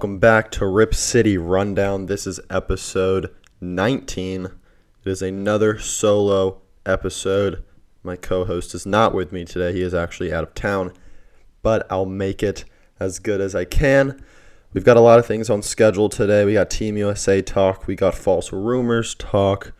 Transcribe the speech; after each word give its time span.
Welcome 0.00 0.18
back 0.18 0.50
to 0.52 0.66
Rip 0.66 0.94
City 0.94 1.36
Rundown. 1.36 2.06
This 2.06 2.26
is 2.26 2.40
episode 2.48 3.34
19. 3.60 4.46
It 4.46 4.52
is 5.04 5.20
another 5.20 5.78
solo 5.78 6.62
episode. 6.86 7.62
My 8.02 8.16
co 8.16 8.46
host 8.46 8.74
is 8.74 8.86
not 8.86 9.12
with 9.12 9.30
me 9.30 9.44
today. 9.44 9.74
He 9.74 9.82
is 9.82 9.92
actually 9.92 10.32
out 10.32 10.42
of 10.42 10.54
town, 10.54 10.94
but 11.62 11.86
I'll 11.90 12.06
make 12.06 12.42
it 12.42 12.64
as 12.98 13.18
good 13.18 13.42
as 13.42 13.54
I 13.54 13.66
can. 13.66 14.24
We've 14.72 14.86
got 14.86 14.96
a 14.96 15.02
lot 15.02 15.18
of 15.18 15.26
things 15.26 15.50
on 15.50 15.60
schedule 15.60 16.08
today. 16.08 16.46
We 16.46 16.54
got 16.54 16.70
Team 16.70 16.96
USA 16.96 17.42
talk, 17.42 17.86
we 17.86 17.94
got 17.94 18.14
false 18.14 18.54
rumors 18.54 19.14
talk, 19.14 19.74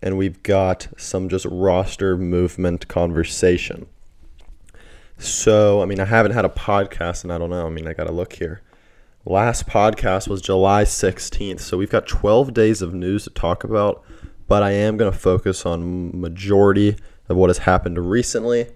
and 0.00 0.16
we've 0.16 0.44
got 0.44 0.86
some 0.96 1.28
just 1.28 1.44
roster 1.44 2.16
movement 2.16 2.86
conversation. 2.86 3.86
So, 5.18 5.82
I 5.82 5.86
mean, 5.86 5.98
I 5.98 6.04
haven't 6.04 6.32
had 6.32 6.44
a 6.44 6.50
podcast, 6.50 7.24
and 7.24 7.32
I 7.32 7.38
don't 7.38 7.50
know. 7.50 7.66
I 7.66 7.70
mean, 7.70 7.88
I 7.88 7.94
got 7.94 8.04
to 8.04 8.12
look 8.12 8.34
here. 8.34 8.62
Last 9.28 9.66
podcast 9.66 10.28
was 10.28 10.40
July 10.40 10.84
16th, 10.84 11.58
so 11.58 11.76
we've 11.76 11.90
got 11.90 12.06
12 12.06 12.54
days 12.54 12.80
of 12.80 12.94
news 12.94 13.24
to 13.24 13.30
talk 13.30 13.64
about, 13.64 14.04
but 14.46 14.62
I 14.62 14.70
am 14.70 14.96
going 14.96 15.10
to 15.10 15.18
focus 15.18 15.66
on 15.66 16.20
majority 16.20 16.94
of 17.28 17.36
what 17.36 17.50
has 17.50 17.58
happened 17.58 18.08
recently. 18.08 18.68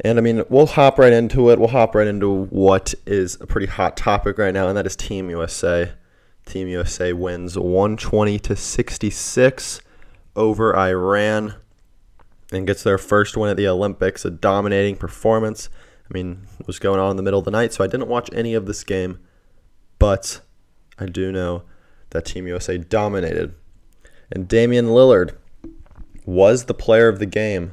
And 0.00 0.18
I 0.18 0.22
mean, 0.22 0.42
we'll 0.48 0.66
hop 0.66 0.98
right 0.98 1.12
into 1.12 1.50
it. 1.50 1.60
We'll 1.60 1.68
hop 1.68 1.94
right 1.94 2.08
into 2.08 2.46
what 2.46 2.94
is 3.06 3.36
a 3.40 3.46
pretty 3.46 3.68
hot 3.68 3.96
topic 3.96 4.38
right 4.38 4.52
now, 4.52 4.66
and 4.66 4.76
that 4.76 4.86
is 4.86 4.96
Team 4.96 5.30
USA. 5.30 5.92
Team 6.44 6.66
USA 6.66 7.12
wins 7.12 7.56
120 7.56 8.40
to 8.40 8.56
66 8.56 9.80
over 10.34 10.76
Iran 10.76 11.54
and 12.50 12.66
gets 12.66 12.82
their 12.82 12.98
first 12.98 13.36
win 13.36 13.50
at 13.50 13.56
the 13.56 13.68
Olympics, 13.68 14.24
a 14.24 14.32
dominating 14.32 14.96
performance. 14.96 15.68
I 16.10 16.12
mean, 16.12 16.48
it 16.58 16.66
was 16.66 16.80
going 16.80 16.98
on 16.98 17.12
in 17.12 17.16
the 17.16 17.22
middle 17.22 17.38
of 17.38 17.44
the 17.44 17.52
night, 17.52 17.72
so 17.72 17.84
I 17.84 17.86
didn't 17.86 18.08
watch 18.08 18.28
any 18.32 18.54
of 18.54 18.66
this 18.66 18.82
game, 18.82 19.20
but 19.98 20.40
I 20.98 21.06
do 21.06 21.32
know 21.32 21.62
that 22.10 22.24
Team 22.24 22.46
USA 22.46 22.78
dominated. 22.78 23.54
And 24.30 24.48
Damian 24.48 24.86
Lillard 24.86 25.36
was 26.26 26.64
the 26.64 26.74
player 26.74 27.08
of 27.08 27.18
the 27.18 27.26
game 27.26 27.72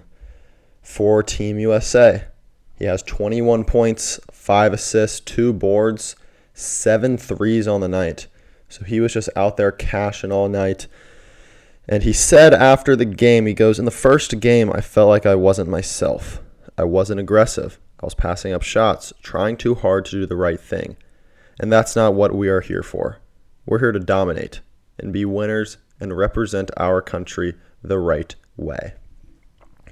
for 0.82 1.22
Team 1.22 1.60
USA. 1.60 2.26
He 2.78 2.86
has 2.86 3.02
21 3.04 3.66
points, 3.66 4.20
5 4.32 4.74
assists, 4.74 5.20
2 5.22 5.54
boards, 5.54 6.16
7 6.54 7.18
threes 7.18 7.68
on 7.68 7.82
the 7.82 7.88
night. 7.88 8.28
So 8.70 8.84
he 8.84 9.00
was 9.00 9.14
just 9.14 9.30
out 9.36 9.58
there 9.58 9.72
cashing 9.72 10.32
all 10.32 10.50
night. 10.50 10.88
And 11.88 12.04
he 12.04 12.14
said 12.14 12.54
after 12.54 12.96
the 12.96 13.06
game, 13.06 13.46
he 13.46 13.54
goes, 13.54 13.80
In 13.80 13.86
the 13.86 13.92
first 13.92 14.40
game, 14.40 14.72
I 14.72 14.82
felt 14.82 15.10
like 15.10 15.26
I 15.26 15.36
wasn't 15.36 15.70
myself. 15.70 16.42
I 16.78 16.84
wasn't 16.84 17.20
aggressive. 17.20 17.80
I 18.02 18.06
was 18.06 18.16
passing 18.16 18.54
up 18.54 18.64
shots, 18.64 19.14
trying 19.22 19.56
too 19.58 19.76
hard 19.76 20.06
to 20.06 20.12
do 20.12 20.26
the 20.26 20.36
right 20.36 20.60
thing. 20.60 20.98
And 21.60 21.72
that's 21.72 21.96
not 21.96 22.14
what 22.14 22.36
we 22.36 22.50
are 22.50 22.62
here 22.62 22.84
for. 22.84 23.20
We're 23.66 23.80
here 23.80 23.92
to 23.92 24.00
dominate 24.00 24.62
and 25.00 25.14
be 25.14 25.26
winners 25.26 25.78
and 26.00 26.18
represent 26.18 26.72
our 26.78 27.02
country 27.02 27.56
the 27.84 28.00
right 28.00 28.36
way. 28.58 28.94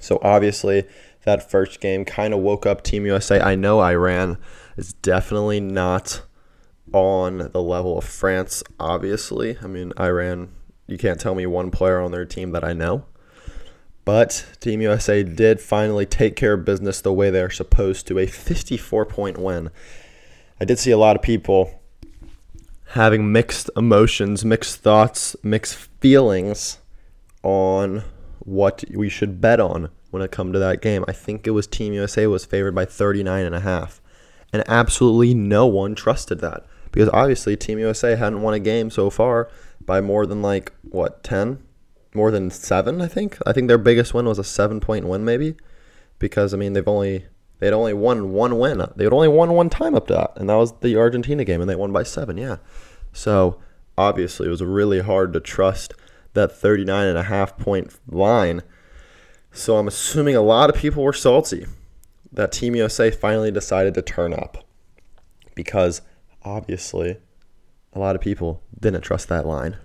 So 0.00 0.18
obviously, 0.22 0.84
that 1.24 1.50
first 1.50 1.80
game 1.80 2.04
kind 2.04 2.34
of 2.34 2.40
woke 2.40 2.66
up 2.66 2.82
Team 2.82 3.06
USA. 3.06 3.40
I 3.40 3.54
know 3.54 3.80
Iran 3.80 4.38
is 4.76 4.92
definitely 4.92 5.60
not 5.60 6.22
on 6.92 7.50
the 7.52 7.62
level 7.62 7.96
of 7.96 8.04
France, 8.04 8.62
obviously. 8.78 9.56
I 9.62 9.66
mean, 9.66 9.92
Iran 9.98 10.50
you 10.86 10.98
can't 10.98 11.20
tell 11.20 11.34
me 11.34 11.46
one 11.46 11.70
player 11.70 12.00
on 12.00 12.12
their 12.12 12.24
team 12.24 12.52
that 12.52 12.64
I 12.64 12.72
know. 12.72 13.06
But 14.04 14.46
Team 14.60 14.82
USA 14.82 15.22
did 15.22 15.60
finally 15.60 16.04
take 16.04 16.36
care 16.36 16.54
of 16.54 16.64
business 16.64 17.00
the 17.00 17.12
way 17.12 17.30
they're 17.30 17.50
supposed 17.50 18.06
to 18.08 18.18
a 18.18 18.26
54 18.26 19.06
point 19.06 19.38
win. 19.38 19.70
I 20.64 20.66
did 20.66 20.78
see 20.78 20.92
a 20.92 20.96
lot 20.96 21.14
of 21.14 21.20
people 21.20 21.82
having 22.92 23.30
mixed 23.30 23.68
emotions, 23.76 24.46
mixed 24.46 24.80
thoughts, 24.80 25.36
mixed 25.42 25.74
feelings 25.74 26.78
on 27.42 28.02
what 28.38 28.82
we 28.90 29.10
should 29.10 29.42
bet 29.42 29.60
on 29.60 29.90
when 30.10 30.22
it 30.22 30.30
come 30.30 30.54
to 30.54 30.58
that 30.58 30.80
game. 30.80 31.04
I 31.06 31.12
think 31.12 31.46
it 31.46 31.50
was 31.50 31.66
Team 31.66 31.92
USA 31.92 32.26
was 32.26 32.46
favored 32.46 32.74
by 32.74 32.86
39 32.86 33.44
and 33.44 33.54
a 33.54 33.60
half. 33.60 34.00
And 34.54 34.64
absolutely 34.66 35.34
no 35.34 35.66
one 35.66 35.94
trusted 35.94 36.40
that 36.40 36.64
because 36.92 37.10
obviously 37.10 37.58
Team 37.58 37.78
USA 37.78 38.16
hadn't 38.16 38.40
won 38.40 38.54
a 38.54 38.58
game 38.58 38.88
so 38.88 39.10
far 39.10 39.50
by 39.84 40.00
more 40.00 40.24
than 40.24 40.40
like 40.40 40.72
what 40.80 41.22
10 41.22 41.62
more 42.14 42.30
than 42.30 42.48
7 42.48 43.02
I 43.02 43.06
think 43.06 43.36
I 43.46 43.52
think 43.52 43.68
their 43.68 43.76
biggest 43.76 44.14
win 44.14 44.24
was 44.24 44.38
a 44.38 44.44
7 44.44 44.80
point 44.80 45.06
win 45.06 45.26
maybe 45.26 45.56
because 46.18 46.54
I 46.54 46.56
mean 46.56 46.72
they've 46.72 46.88
only 46.88 47.26
they'd 47.64 47.72
only 47.72 47.94
won 47.94 48.32
one 48.32 48.58
win 48.58 48.84
they 48.96 49.04
had 49.04 49.12
only 49.12 49.28
won 49.28 49.52
one 49.52 49.70
time 49.70 49.94
up 49.94 50.06
to 50.06 50.12
that 50.12 50.32
and 50.36 50.48
that 50.48 50.56
was 50.56 50.72
the 50.80 50.96
Argentina 50.96 51.44
game 51.44 51.60
and 51.60 51.70
they 51.70 51.76
won 51.76 51.92
by 51.92 52.02
7 52.02 52.36
yeah 52.36 52.56
so 53.12 53.58
obviously 53.96 54.46
it 54.46 54.50
was 54.50 54.62
really 54.62 55.00
hard 55.00 55.32
to 55.32 55.40
trust 55.40 55.94
that 56.34 56.52
39 56.52 57.06
and 57.06 57.18
a 57.18 57.24
half 57.24 57.56
point 57.56 57.94
line 58.08 58.62
so 59.52 59.76
I'm 59.76 59.88
assuming 59.88 60.34
a 60.34 60.42
lot 60.42 60.68
of 60.68 60.76
people 60.76 61.02
were 61.02 61.12
salty 61.12 61.66
that 62.32 62.50
Team 62.50 62.74
USA 62.74 63.10
finally 63.10 63.50
decided 63.50 63.94
to 63.94 64.02
turn 64.02 64.34
up 64.34 64.66
because 65.54 66.02
obviously 66.42 67.18
a 67.92 67.98
lot 67.98 68.16
of 68.16 68.20
people 68.20 68.62
didn't 68.78 69.02
trust 69.02 69.28
that 69.28 69.46
line. 69.46 69.76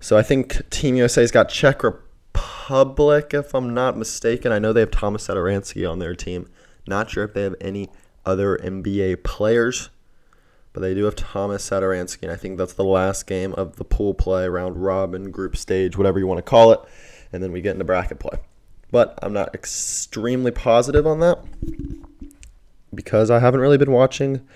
So 0.00 0.16
I 0.16 0.22
think 0.22 0.70
Team 0.70 0.94
USA's 0.96 1.32
got 1.32 1.48
Czech 1.48 1.82
Republic, 1.82 3.34
if 3.34 3.54
I'm 3.54 3.74
not 3.74 3.96
mistaken. 3.96 4.52
I 4.52 4.60
know 4.60 4.72
they 4.72 4.80
have 4.80 4.92
Thomas 4.92 5.26
Satoransky 5.26 5.90
on 5.90 5.98
their 5.98 6.14
team. 6.14 6.48
Not 6.88 7.10
sure 7.10 7.24
if 7.24 7.34
they 7.34 7.42
have 7.42 7.54
any 7.60 7.90
other 8.24 8.58
NBA 8.58 9.22
players, 9.22 9.90
but 10.72 10.80
they 10.80 10.94
do 10.94 11.04
have 11.04 11.16
Thomas 11.16 11.68
Satoransky, 11.68 12.22
and 12.22 12.32
I 12.32 12.36
think 12.36 12.58
that's 12.58 12.72
the 12.72 12.84
last 12.84 13.26
game 13.26 13.52
of 13.54 13.76
the 13.76 13.84
pool 13.84 14.14
play, 14.14 14.48
round 14.48 14.76
robin, 14.82 15.30
group 15.30 15.56
stage, 15.56 15.96
whatever 15.96 16.18
you 16.18 16.26
want 16.26 16.38
to 16.38 16.42
call 16.42 16.72
it, 16.72 16.80
and 17.32 17.42
then 17.42 17.52
we 17.52 17.60
get 17.60 17.72
into 17.72 17.84
bracket 17.84 18.18
play. 18.18 18.38
But 18.90 19.18
I'm 19.22 19.32
not 19.32 19.54
extremely 19.54 20.50
positive 20.50 21.06
on 21.06 21.20
that 21.20 21.38
because 22.94 23.30
I 23.30 23.38
haven't 23.38 23.60
really 23.60 23.78
been 23.78 23.92
watching 23.92 24.46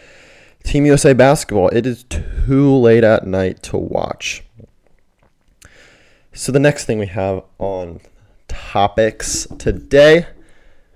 Team 0.64 0.86
USA 0.86 1.12
basketball. 1.12 1.68
It 1.68 1.86
is 1.86 2.04
too 2.04 2.74
late 2.74 3.04
at 3.04 3.26
night 3.26 3.62
to 3.64 3.76
watch. 3.76 4.42
So 6.32 6.50
the 6.50 6.58
next 6.58 6.86
thing 6.86 6.98
we 6.98 7.08
have 7.08 7.42
on 7.58 8.00
topics 8.48 9.46
today, 9.58 10.26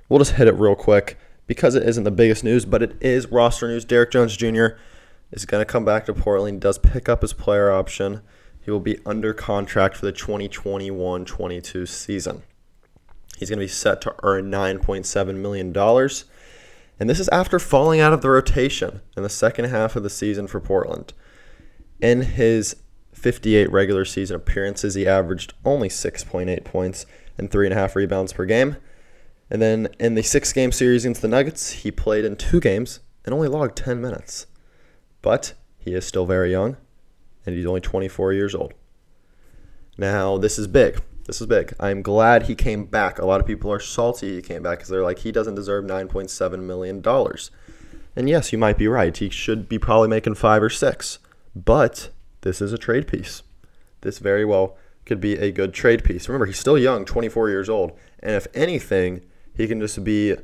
we'll 0.08 0.18
just 0.18 0.32
hit 0.32 0.48
it 0.48 0.54
real 0.54 0.74
quick 0.74 1.18
because 1.46 1.74
it 1.74 1.82
isn't 1.82 2.04
the 2.04 2.10
biggest 2.10 2.44
news, 2.44 2.64
but 2.64 2.82
it 2.82 2.96
is 3.00 3.26
roster 3.28 3.68
news. 3.68 3.84
Derrick 3.84 4.10
Jones 4.10 4.36
Jr. 4.36 4.66
is 5.30 5.46
going 5.46 5.60
to 5.60 5.70
come 5.70 5.84
back 5.84 6.06
to 6.06 6.14
Portland. 6.14 6.60
Does 6.60 6.78
pick 6.78 7.08
up 7.08 7.22
his 7.22 7.32
player 7.32 7.70
option. 7.70 8.22
He 8.60 8.70
will 8.70 8.80
be 8.80 8.98
under 9.06 9.32
contract 9.32 9.96
for 9.96 10.06
the 10.06 10.12
2021-22 10.12 11.86
season. 11.86 12.42
He's 13.38 13.48
going 13.50 13.60
to 13.60 13.64
be 13.64 13.68
set 13.68 14.00
to 14.00 14.14
earn 14.22 14.50
$9.7 14.50 15.36
million. 15.36 15.76
And 16.98 17.10
this 17.10 17.20
is 17.20 17.28
after 17.28 17.58
falling 17.58 18.00
out 18.00 18.12
of 18.12 18.22
the 18.22 18.30
rotation 18.30 19.02
in 19.16 19.22
the 19.22 19.28
second 19.28 19.66
half 19.66 19.94
of 19.94 20.02
the 20.02 20.10
season 20.10 20.46
for 20.46 20.60
Portland. 20.60 21.12
In 22.00 22.22
his 22.22 22.76
58 23.12 23.70
regular 23.70 24.04
season 24.04 24.36
appearances, 24.36 24.94
he 24.94 25.06
averaged 25.06 25.54
only 25.64 25.88
6.8 25.88 26.64
points 26.64 27.06
and 27.38 27.50
3.5 27.50 27.94
rebounds 27.94 28.32
per 28.32 28.46
game. 28.46 28.76
And 29.50 29.62
then 29.62 29.88
in 30.00 30.14
the 30.14 30.22
six 30.22 30.52
game 30.52 30.72
series 30.72 31.04
against 31.04 31.22
the 31.22 31.28
Nuggets, 31.28 31.70
he 31.70 31.90
played 31.90 32.24
in 32.24 32.36
two 32.36 32.60
games 32.60 33.00
and 33.24 33.34
only 33.34 33.48
logged 33.48 33.76
10 33.76 34.00
minutes. 34.00 34.46
But 35.22 35.54
he 35.78 35.94
is 35.94 36.04
still 36.04 36.26
very 36.26 36.50
young, 36.50 36.76
and 37.44 37.54
he's 37.54 37.66
only 37.66 37.80
24 37.80 38.32
years 38.32 38.54
old. 38.54 38.74
Now, 39.96 40.36
this 40.36 40.58
is 40.58 40.66
big 40.66 41.00
this 41.26 41.40
is 41.40 41.46
big. 41.46 41.74
I'm 41.80 42.02
glad 42.02 42.44
he 42.44 42.54
came 42.54 42.84
back. 42.84 43.18
A 43.18 43.26
lot 43.26 43.40
of 43.40 43.46
people 43.46 43.72
are 43.72 43.80
salty 43.80 44.36
he 44.36 44.42
came 44.42 44.62
back 44.62 44.78
because 44.78 44.88
they're 44.88 45.02
like, 45.02 45.20
he 45.20 45.32
doesn't 45.32 45.56
deserve 45.56 45.84
$9.7 45.84 46.60
million. 46.60 47.02
And 48.14 48.28
yes, 48.28 48.52
you 48.52 48.58
might 48.58 48.78
be 48.78 48.88
right. 48.88 49.16
He 49.16 49.28
should 49.28 49.68
be 49.68 49.78
probably 49.78 50.08
making 50.08 50.36
five 50.36 50.62
or 50.62 50.70
six. 50.70 51.18
But 51.54 52.10
this 52.42 52.62
is 52.62 52.72
a 52.72 52.78
trade 52.78 53.08
piece. 53.08 53.42
This 54.02 54.18
very 54.18 54.44
well 54.44 54.76
could 55.04 55.20
be 55.20 55.34
a 55.34 55.50
good 55.50 55.74
trade 55.74 56.04
piece. 56.04 56.28
Remember, 56.28 56.46
he's 56.46 56.58
still 56.58 56.78
young, 56.78 57.04
24 57.04 57.48
years 57.48 57.68
old. 57.68 57.92
And 58.20 58.34
if 58.34 58.46
anything, 58.54 59.22
he 59.56 59.66
can 59.66 59.80
just 59.80 60.02
be 60.04 60.36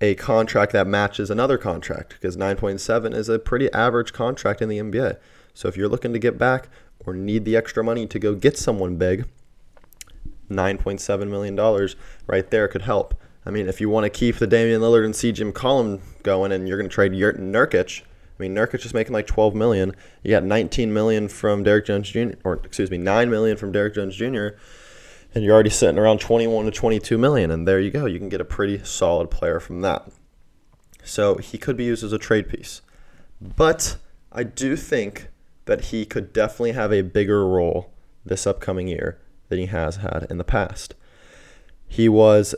a 0.00 0.14
contract 0.14 0.72
that 0.72 0.86
matches 0.86 1.30
another 1.30 1.56
contract 1.56 2.10
because 2.10 2.36
9.7 2.36 3.14
is 3.14 3.28
a 3.28 3.38
pretty 3.38 3.72
average 3.72 4.12
contract 4.12 4.60
in 4.60 4.68
the 4.68 4.78
NBA. 4.78 5.18
So 5.54 5.68
if 5.68 5.76
you're 5.76 5.88
looking 5.88 6.12
to 6.12 6.18
get 6.18 6.36
back 6.36 6.68
or 7.06 7.14
need 7.14 7.44
the 7.44 7.56
extra 7.56 7.82
money 7.82 8.06
to 8.06 8.18
go 8.18 8.34
get 8.34 8.58
someone 8.58 8.96
big, 8.96 9.26
$9.7 10.50 11.28
million 11.28 11.88
right 12.26 12.50
there 12.50 12.68
could 12.68 12.82
help. 12.82 13.14
I 13.46 13.50
mean, 13.50 13.68
if 13.68 13.80
you 13.80 13.88
want 13.88 14.04
to 14.04 14.10
keep 14.10 14.36
the 14.36 14.46
Damian 14.46 14.80
Lillard 14.80 15.04
and 15.04 15.14
CJ 15.14 15.52
McCollum 15.52 16.00
going 16.22 16.52
and 16.52 16.68
you're 16.68 16.78
going 16.78 16.88
to 16.88 16.94
trade 16.94 17.14
Yurt 17.14 17.36
and 17.36 17.54
Nurkic, 17.54 18.02
I 18.02 18.42
mean, 18.42 18.54
Nurkic 18.54 18.84
is 18.84 18.94
making 18.94 19.12
like 19.12 19.26
12 19.26 19.54
million. 19.54 19.94
You 20.22 20.30
got 20.30 20.44
19 20.44 20.92
million 20.92 21.28
from 21.28 21.62
Derrick 21.62 21.86
Jones 21.86 22.10
Jr. 22.10 22.32
or 22.42 22.54
excuse 22.64 22.90
me, 22.90 22.98
9 22.98 23.30
million 23.30 23.56
from 23.56 23.70
Derrick 23.70 23.94
Jones 23.94 24.16
Jr. 24.16 24.48
And 25.34 25.42
you're 25.42 25.54
already 25.54 25.70
sitting 25.70 25.98
around 25.98 26.20
21 26.20 26.66
to 26.66 26.70
22 26.70 27.18
million 27.18 27.50
and 27.50 27.66
there 27.66 27.80
you 27.80 27.90
go. 27.90 28.06
You 28.06 28.18
can 28.18 28.28
get 28.28 28.40
a 28.40 28.44
pretty 28.44 28.82
solid 28.84 29.30
player 29.30 29.58
from 29.60 29.80
that. 29.80 30.08
So, 31.02 31.36
he 31.36 31.58
could 31.58 31.76
be 31.76 31.84
used 31.84 32.02
as 32.02 32.12
a 32.12 32.18
trade 32.18 32.48
piece. 32.48 32.80
But 33.40 33.98
I 34.32 34.42
do 34.42 34.74
think 34.74 35.28
that 35.66 35.86
he 35.86 36.06
could 36.06 36.32
definitely 36.32 36.72
have 36.72 36.92
a 36.92 37.02
bigger 37.02 37.46
role 37.46 37.92
this 38.24 38.46
upcoming 38.46 38.88
year 38.88 39.20
than 39.48 39.58
he 39.58 39.66
has 39.66 39.96
had 39.96 40.26
in 40.30 40.38
the 40.38 40.44
past. 40.44 40.94
He 41.86 42.08
was 42.08 42.54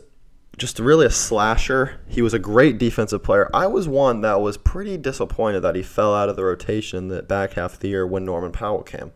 just 0.56 0.78
really 0.78 1.06
a 1.06 1.10
slasher. 1.10 2.00
He 2.08 2.22
was 2.22 2.32
a 2.32 2.38
great 2.38 2.78
defensive 2.78 3.22
player. 3.22 3.50
I 3.52 3.66
was 3.66 3.88
one 3.88 4.22
that 4.22 4.40
was 4.40 4.56
pretty 4.56 4.96
disappointed 4.96 5.60
that 5.60 5.74
he 5.74 5.82
fell 5.82 6.14
out 6.14 6.28
of 6.28 6.36
the 6.36 6.44
rotation 6.44 6.98
in 6.98 7.08
the 7.08 7.22
back 7.22 7.54
half 7.54 7.74
of 7.74 7.80
the 7.80 7.88
year 7.88 8.06
when 8.06 8.24
Norman 8.24 8.52
Powell 8.52 8.82
came. 8.82 9.12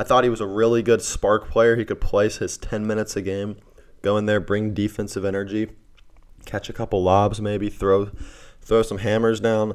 I 0.00 0.02
thought 0.02 0.24
he 0.24 0.30
was 0.30 0.40
a 0.40 0.46
really 0.46 0.82
good 0.82 1.02
spark 1.02 1.50
player. 1.50 1.76
He 1.76 1.84
could 1.84 2.00
place 2.00 2.38
his 2.38 2.56
10 2.56 2.86
minutes 2.86 3.16
a 3.16 3.20
game, 3.20 3.56
go 4.00 4.16
in 4.16 4.24
there, 4.24 4.40
bring 4.40 4.72
defensive 4.72 5.26
energy, 5.26 5.72
catch 6.46 6.70
a 6.70 6.72
couple 6.72 7.02
lobs, 7.02 7.38
maybe 7.38 7.68
throw 7.68 8.06
throw 8.62 8.80
some 8.80 8.96
hammers 8.96 9.40
down. 9.40 9.74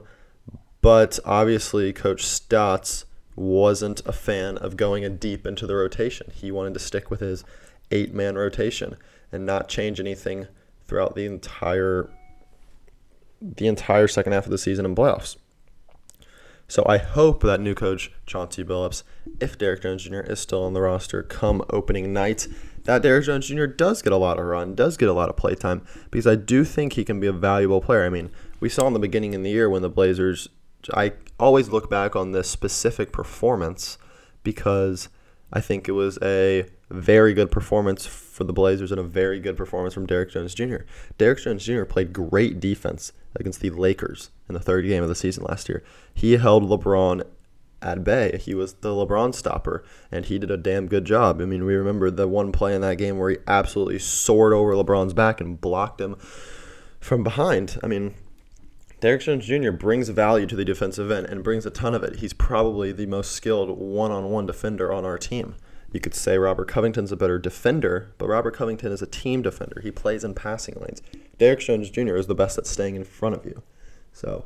But 0.81 1.19
obviously, 1.25 1.93
Coach 1.93 2.25
Stotts 2.25 3.05
wasn't 3.35 4.01
a 4.07 4.11
fan 4.11 4.57
of 4.57 4.77
going 4.77 5.17
deep 5.17 5.45
into 5.45 5.67
the 5.67 5.75
rotation. 5.75 6.31
He 6.33 6.49
wanted 6.49 6.73
to 6.73 6.79
stick 6.79 7.11
with 7.11 7.19
his 7.19 7.43
eight 7.91 8.11
man 8.11 8.33
rotation 8.33 8.97
and 9.31 9.45
not 9.45 9.69
change 9.69 9.99
anything 9.99 10.47
throughout 10.87 11.13
the 11.13 11.27
entire 11.27 12.09
the 13.39 13.67
entire 13.67 14.07
second 14.07 14.33
half 14.33 14.45
of 14.45 14.51
the 14.51 14.57
season 14.57 14.85
and 14.85 14.97
playoffs. 14.97 15.35
So 16.67 16.83
I 16.87 16.97
hope 16.97 17.43
that 17.43 17.61
new 17.61 17.75
coach 17.75 18.11
Chauncey 18.25 18.63
Billups, 18.63 19.03
if 19.39 19.57
Derrick 19.57 19.83
Jones 19.83 20.03
Jr. 20.03 20.21
is 20.21 20.39
still 20.39 20.63
on 20.63 20.73
the 20.73 20.81
roster 20.81 21.21
come 21.21 21.63
opening 21.69 22.11
night, 22.11 22.47
that 22.85 23.01
Derrick 23.01 23.25
Jones 23.25 23.47
Jr. 23.47 23.65
does 23.65 24.01
get 24.01 24.13
a 24.13 24.17
lot 24.17 24.39
of 24.39 24.45
run, 24.45 24.73
does 24.73 24.97
get 24.97 25.09
a 25.09 25.13
lot 25.13 25.29
of 25.29 25.35
playtime, 25.35 25.85
because 26.09 26.25
I 26.25 26.35
do 26.35 26.63
think 26.63 26.93
he 26.93 27.05
can 27.05 27.19
be 27.19 27.27
a 27.27 27.33
valuable 27.33 27.81
player. 27.81 28.05
I 28.05 28.09
mean, 28.09 28.31
we 28.59 28.69
saw 28.69 28.87
in 28.87 28.93
the 28.93 28.99
beginning 28.99 29.33
in 29.33 29.43
the 29.43 29.51
year 29.51 29.69
when 29.69 29.81
the 29.83 29.89
Blazers 29.89 30.47
I 30.93 31.13
always 31.39 31.69
look 31.69 31.89
back 31.89 32.15
on 32.15 32.31
this 32.31 32.49
specific 32.49 33.11
performance 33.11 33.97
because 34.43 35.09
I 35.51 35.61
think 35.61 35.87
it 35.87 35.93
was 35.93 36.19
a 36.21 36.65
very 36.89 37.33
good 37.33 37.51
performance 37.51 38.05
for 38.05 38.43
the 38.43 38.53
Blazers 38.53 38.91
and 38.91 38.99
a 38.99 39.03
very 39.03 39.39
good 39.39 39.57
performance 39.57 39.93
from 39.93 40.05
Derrick 40.05 40.31
Jones 40.31 40.53
Jr. 40.53 40.77
Derrick 41.17 41.39
Jones 41.39 41.65
Jr. 41.65 41.83
played 41.83 42.13
great 42.13 42.59
defense 42.59 43.11
against 43.35 43.59
the 43.59 43.69
Lakers 43.69 44.29
in 44.47 44.53
the 44.53 44.59
third 44.59 44.85
game 44.85 45.03
of 45.03 45.09
the 45.09 45.15
season 45.15 45.43
last 45.43 45.67
year. 45.67 45.83
He 46.13 46.33
held 46.33 46.63
LeBron 46.63 47.23
at 47.81 48.03
bay. 48.03 48.39
He 48.41 48.53
was 48.53 48.73
the 48.75 48.89
LeBron 48.89 49.33
stopper, 49.33 49.83
and 50.11 50.25
he 50.25 50.39
did 50.39 50.51
a 50.51 50.57
damn 50.57 50.87
good 50.87 51.05
job. 51.05 51.41
I 51.41 51.45
mean, 51.45 51.65
we 51.65 51.75
remember 51.75 52.09
the 52.09 52.27
one 52.27 52.51
play 52.51 52.75
in 52.75 52.81
that 52.81 52.97
game 52.97 53.17
where 53.17 53.31
he 53.31 53.37
absolutely 53.47 53.99
soared 53.99 54.53
over 54.53 54.73
LeBron's 54.73 55.13
back 55.13 55.41
and 55.41 55.59
blocked 55.59 56.01
him 56.01 56.15
from 56.99 57.23
behind. 57.23 57.79
I 57.83 57.87
mean, 57.87 58.15
Derrick 58.99 59.21
Jones 59.21 59.45
Jr. 59.45 59.71
brings 59.71 60.09
value 60.09 60.47
to 60.47 60.55
the 60.55 60.65
defensive 60.65 61.11
end 61.11 61.27
and 61.27 61.43
brings 61.43 61.65
a 61.65 61.69
ton 61.69 61.93
of 61.93 62.03
it. 62.03 62.17
He's 62.17 62.33
probably 62.33 62.91
the 62.91 63.05
most 63.05 63.31
skilled 63.31 63.77
one 63.77 64.11
on 64.11 64.29
one 64.29 64.45
defender 64.45 64.91
on 64.91 65.05
our 65.05 65.17
team. 65.17 65.55
You 65.95 66.01
could 66.01 66.13
say 66.13 66.37
Robert 66.37 66.67
Covington's 66.67 67.13
a 67.13 67.15
better 67.15 67.39
defender, 67.39 68.13
but 68.17 68.27
Robert 68.27 68.53
Covington 68.53 68.91
is 68.91 69.01
a 69.01 69.07
team 69.07 69.41
defender. 69.41 69.79
He 69.81 69.91
plays 69.91 70.25
in 70.25 70.33
passing 70.33 70.75
lanes. 70.75 71.01
Derrick 71.37 71.61
Jones 71.61 71.89
Jr. 71.89 72.17
is 72.17 72.27
the 72.27 72.35
best 72.35 72.57
at 72.57 72.67
staying 72.67 72.97
in 72.97 73.05
front 73.05 73.33
of 73.33 73.45
you. 73.45 73.63
So, 74.11 74.43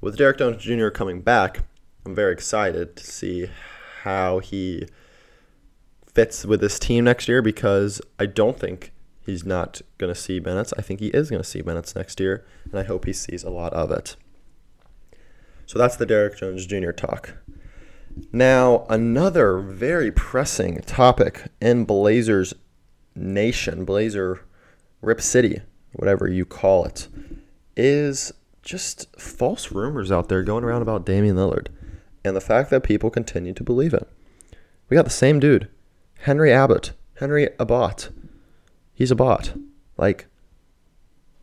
with 0.00 0.18
Derrick 0.18 0.38
Jones 0.38 0.60
Jr. 0.60 0.88
coming 0.88 1.20
back, 1.20 1.60
I'm 2.04 2.16
very 2.16 2.32
excited 2.32 2.96
to 2.96 3.04
see 3.06 3.48
how 4.02 4.40
he 4.40 4.88
fits 6.12 6.44
with 6.44 6.60
this 6.60 6.80
team 6.80 7.04
next 7.04 7.28
year 7.28 7.42
because 7.42 8.02
I 8.18 8.26
don't 8.26 8.58
think 8.58 8.92
he's 9.20 9.46
not 9.46 9.80
going 9.98 10.12
to 10.12 10.20
see 10.20 10.40
minutes. 10.40 10.74
I 10.76 10.82
think 10.82 10.98
he 10.98 11.10
is 11.10 11.30
going 11.30 11.40
to 11.40 11.48
see 11.48 11.62
minutes 11.62 11.94
next 11.94 12.18
year, 12.18 12.44
and 12.64 12.80
I 12.80 12.82
hope 12.82 13.04
he 13.04 13.12
sees 13.12 13.44
a 13.44 13.50
lot 13.50 13.72
of 13.72 13.92
it. 13.92 14.16
So 15.64 15.78
that's 15.78 15.94
the 15.94 16.06
Derrick 16.06 16.36
Jones 16.36 16.66
Jr. 16.66 16.90
talk. 16.90 17.34
Now, 18.32 18.86
another 18.88 19.58
very 19.58 20.10
pressing 20.10 20.80
topic 20.82 21.44
in 21.60 21.84
Blazers 21.84 22.54
Nation, 23.14 23.84
Blazer 23.84 24.40
Rip 25.00 25.20
City, 25.20 25.62
whatever 25.92 26.28
you 26.28 26.44
call 26.44 26.84
it, 26.84 27.08
is 27.76 28.32
just 28.62 29.06
false 29.18 29.72
rumors 29.72 30.12
out 30.12 30.28
there 30.28 30.42
going 30.42 30.64
around 30.64 30.82
about 30.82 31.06
Damian 31.06 31.36
Lillard 31.36 31.68
and 32.24 32.36
the 32.36 32.40
fact 32.40 32.70
that 32.70 32.82
people 32.82 33.10
continue 33.10 33.54
to 33.54 33.64
believe 33.64 33.94
it. 33.94 34.08
We 34.88 34.96
got 34.96 35.04
the 35.04 35.10
same 35.10 35.40
dude, 35.40 35.68
Henry 36.20 36.52
Abbott, 36.52 36.92
Henry 37.14 37.48
Abbott, 37.58 38.10
He's 38.98 39.12
a 39.12 39.14
bot. 39.14 39.52
Like, 39.96 40.26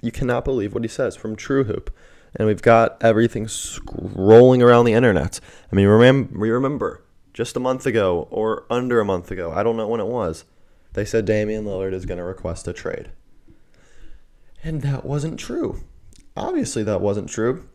you 0.02 0.12
cannot 0.12 0.44
believe 0.44 0.74
what 0.74 0.84
he 0.84 0.90
says 0.90 1.16
from 1.16 1.38
True 1.38 1.64
Hoop. 1.64 1.90
And 2.36 2.48
we've 2.48 2.62
got 2.62 3.02
everything 3.02 3.46
scrolling 3.46 4.62
around 4.62 4.86
the 4.86 4.94
internet. 4.94 5.40
I 5.72 5.76
mean, 5.76 5.88
remember, 5.88 6.38
remember 6.38 7.04
just 7.34 7.56
a 7.56 7.60
month 7.60 7.86
ago 7.86 8.28
or 8.32 8.66
under 8.70 9.00
a 9.00 9.06
month 9.06 9.32
ago, 9.32 9.52
I 9.52 9.64
don't 9.64 9.78
know 9.78 9.88
when 9.88 10.00
it 10.00 10.08
was, 10.08 10.46
they 10.94 11.06
said 11.06 11.26
Damian 11.26 11.66
Lillard 11.66 11.94
is 11.94 12.06
going 12.06 12.18
to 12.18 12.24
request 12.24 12.68
a 12.68 12.74
trade. 12.74 13.12
And 14.64 14.82
that 14.82 15.06
wasn't 15.06 15.40
true. 15.40 15.84
Obviously, 16.36 16.84
that 16.84 17.02
wasn't 17.02 17.30
true 17.30 17.68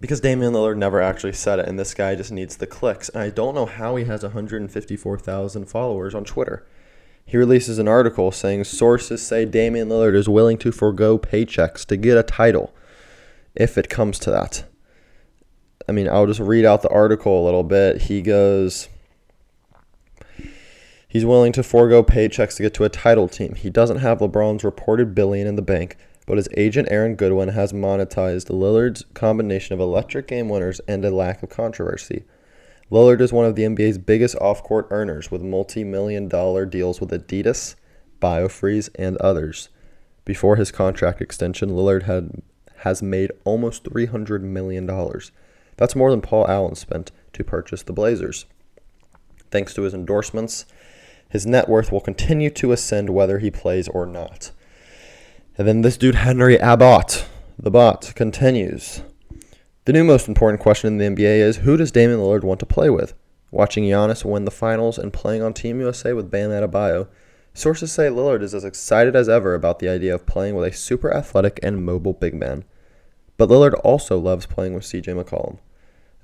because 0.00 0.20
Damian 0.20 0.52
Lillard 0.52 0.76
never 0.76 1.00
actually 1.00 1.32
said 1.32 1.58
it, 1.58 1.66
and 1.66 1.78
this 1.78 1.94
guy 1.94 2.14
just 2.14 2.30
needs 2.30 2.56
the 2.56 2.66
clicks. 2.66 3.08
And 3.08 3.22
I 3.22 3.30
don't 3.30 3.54
know 3.54 3.66
how 3.66 3.96
he 3.96 4.04
has 4.04 4.22
154,000 4.22 5.64
followers 5.64 6.14
on 6.14 6.24
Twitter. 6.24 6.66
He 7.24 7.38
releases 7.38 7.78
an 7.78 7.88
article 7.88 8.30
saying 8.30 8.64
sources 8.64 9.26
say 9.26 9.46
Damian 9.46 9.88
Lillard 9.88 10.14
is 10.14 10.28
willing 10.28 10.58
to 10.58 10.72
forego 10.72 11.18
paychecks 11.18 11.86
to 11.86 11.96
get 11.96 12.18
a 12.18 12.22
title 12.22 12.74
if 13.54 13.78
it 13.78 13.88
comes 13.88 14.18
to 14.20 14.30
that. 14.30 14.64
I 15.88 15.92
mean, 15.92 16.08
I'll 16.08 16.26
just 16.26 16.40
read 16.40 16.64
out 16.64 16.82
the 16.82 16.88
article 16.88 17.42
a 17.42 17.44
little 17.44 17.64
bit. 17.64 18.02
He 18.02 18.22
goes, 18.22 18.88
He's 21.14 21.24
willing 21.24 21.52
to 21.52 21.62
forego 21.62 22.02
paychecks 22.02 22.56
to 22.56 22.64
get 22.64 22.74
to 22.74 22.84
a 22.84 22.88
title 22.88 23.28
team. 23.28 23.54
He 23.54 23.70
doesn't 23.70 23.98
have 23.98 24.18
LeBron's 24.18 24.64
reported 24.64 25.14
billion 25.14 25.46
in 25.46 25.54
the 25.54 25.62
bank, 25.62 25.96
but 26.26 26.38
his 26.38 26.48
agent 26.56 26.88
Aaron 26.90 27.14
Goodwin 27.14 27.50
has 27.50 27.72
monetized 27.72 28.50
Lillard's 28.50 29.04
combination 29.14 29.74
of 29.74 29.80
electric 29.80 30.26
game 30.26 30.48
winners 30.48 30.80
and 30.88 31.04
a 31.04 31.14
lack 31.14 31.44
of 31.44 31.50
controversy. 31.50 32.24
Lillard 32.90 33.20
is 33.20 33.32
one 33.32 33.46
of 33.46 33.54
the 33.54 33.62
NBA's 33.62 33.96
biggest 33.96 34.34
off 34.40 34.64
court 34.64 34.88
earners 34.90 35.30
with 35.30 35.40
multi 35.40 35.84
million 35.84 36.26
dollar 36.26 36.66
deals 36.66 37.00
with 37.00 37.10
Adidas, 37.10 37.76
Biofreeze, 38.20 38.88
and 38.96 39.16
others. 39.18 39.68
Before 40.24 40.56
his 40.56 40.72
contract 40.72 41.20
extension, 41.20 41.70
Lillard 41.70 42.04
had, 42.04 42.42
has 42.84 43.02
made 43.02 43.32
almost 43.44 43.84
$300 43.84 44.42
million. 44.42 44.86
That's 45.76 45.96
more 45.96 46.10
than 46.10 46.20
Paul 46.20 46.46
Allen 46.46 46.74
spent 46.74 47.12
to 47.32 47.42
purchase 47.42 47.82
the 47.82 47.94
Blazers. 47.94 48.44
Thanks 49.50 49.72
to 49.74 49.82
his 49.82 49.94
endorsements, 49.94 50.66
his 51.30 51.46
net 51.46 51.66
worth 51.66 51.90
will 51.90 52.02
continue 52.02 52.50
to 52.50 52.72
ascend 52.72 53.08
whether 53.08 53.38
he 53.38 53.50
plays 53.50 53.88
or 53.88 54.04
not. 54.04 54.50
And 55.56 55.66
then 55.66 55.80
this 55.80 55.96
dude, 55.96 56.16
Henry 56.16 56.60
Abbott, 56.60 57.26
the 57.58 57.70
bot, 57.70 58.12
continues. 58.14 59.02
The 59.86 59.94
new 59.94 60.04
most 60.04 60.28
important 60.28 60.60
question 60.60 60.88
in 60.88 61.16
the 61.16 61.22
NBA 61.22 61.38
is 61.38 61.56
who 61.58 61.78
does 61.78 61.90
Damian 61.90 62.20
Lillard 62.20 62.44
want 62.44 62.60
to 62.60 62.66
play 62.66 62.90
with? 62.90 63.14
Watching 63.50 63.84
Giannis 63.84 64.24
win 64.24 64.44
the 64.44 64.50
finals 64.50 64.98
and 64.98 65.12
playing 65.12 65.40
on 65.40 65.54
Team 65.54 65.80
USA 65.80 66.12
with 66.12 66.30
Bam 66.30 66.50
Adebayo, 66.50 67.08
sources 67.54 67.92
say 67.92 68.08
Lillard 68.08 68.42
is 68.42 68.54
as 68.54 68.64
excited 68.64 69.16
as 69.16 69.28
ever 69.28 69.54
about 69.54 69.78
the 69.78 69.88
idea 69.88 70.14
of 70.14 70.26
playing 70.26 70.54
with 70.54 70.68
a 70.68 70.76
super 70.76 71.14
athletic 71.14 71.60
and 71.62 71.84
mobile 71.84 72.12
big 72.12 72.34
man. 72.34 72.64
But 73.36 73.48
Lillard 73.48 73.78
also 73.82 74.18
loves 74.18 74.46
playing 74.46 74.74
with 74.74 74.84
CJ 74.84 75.22
McCollum. 75.22 75.58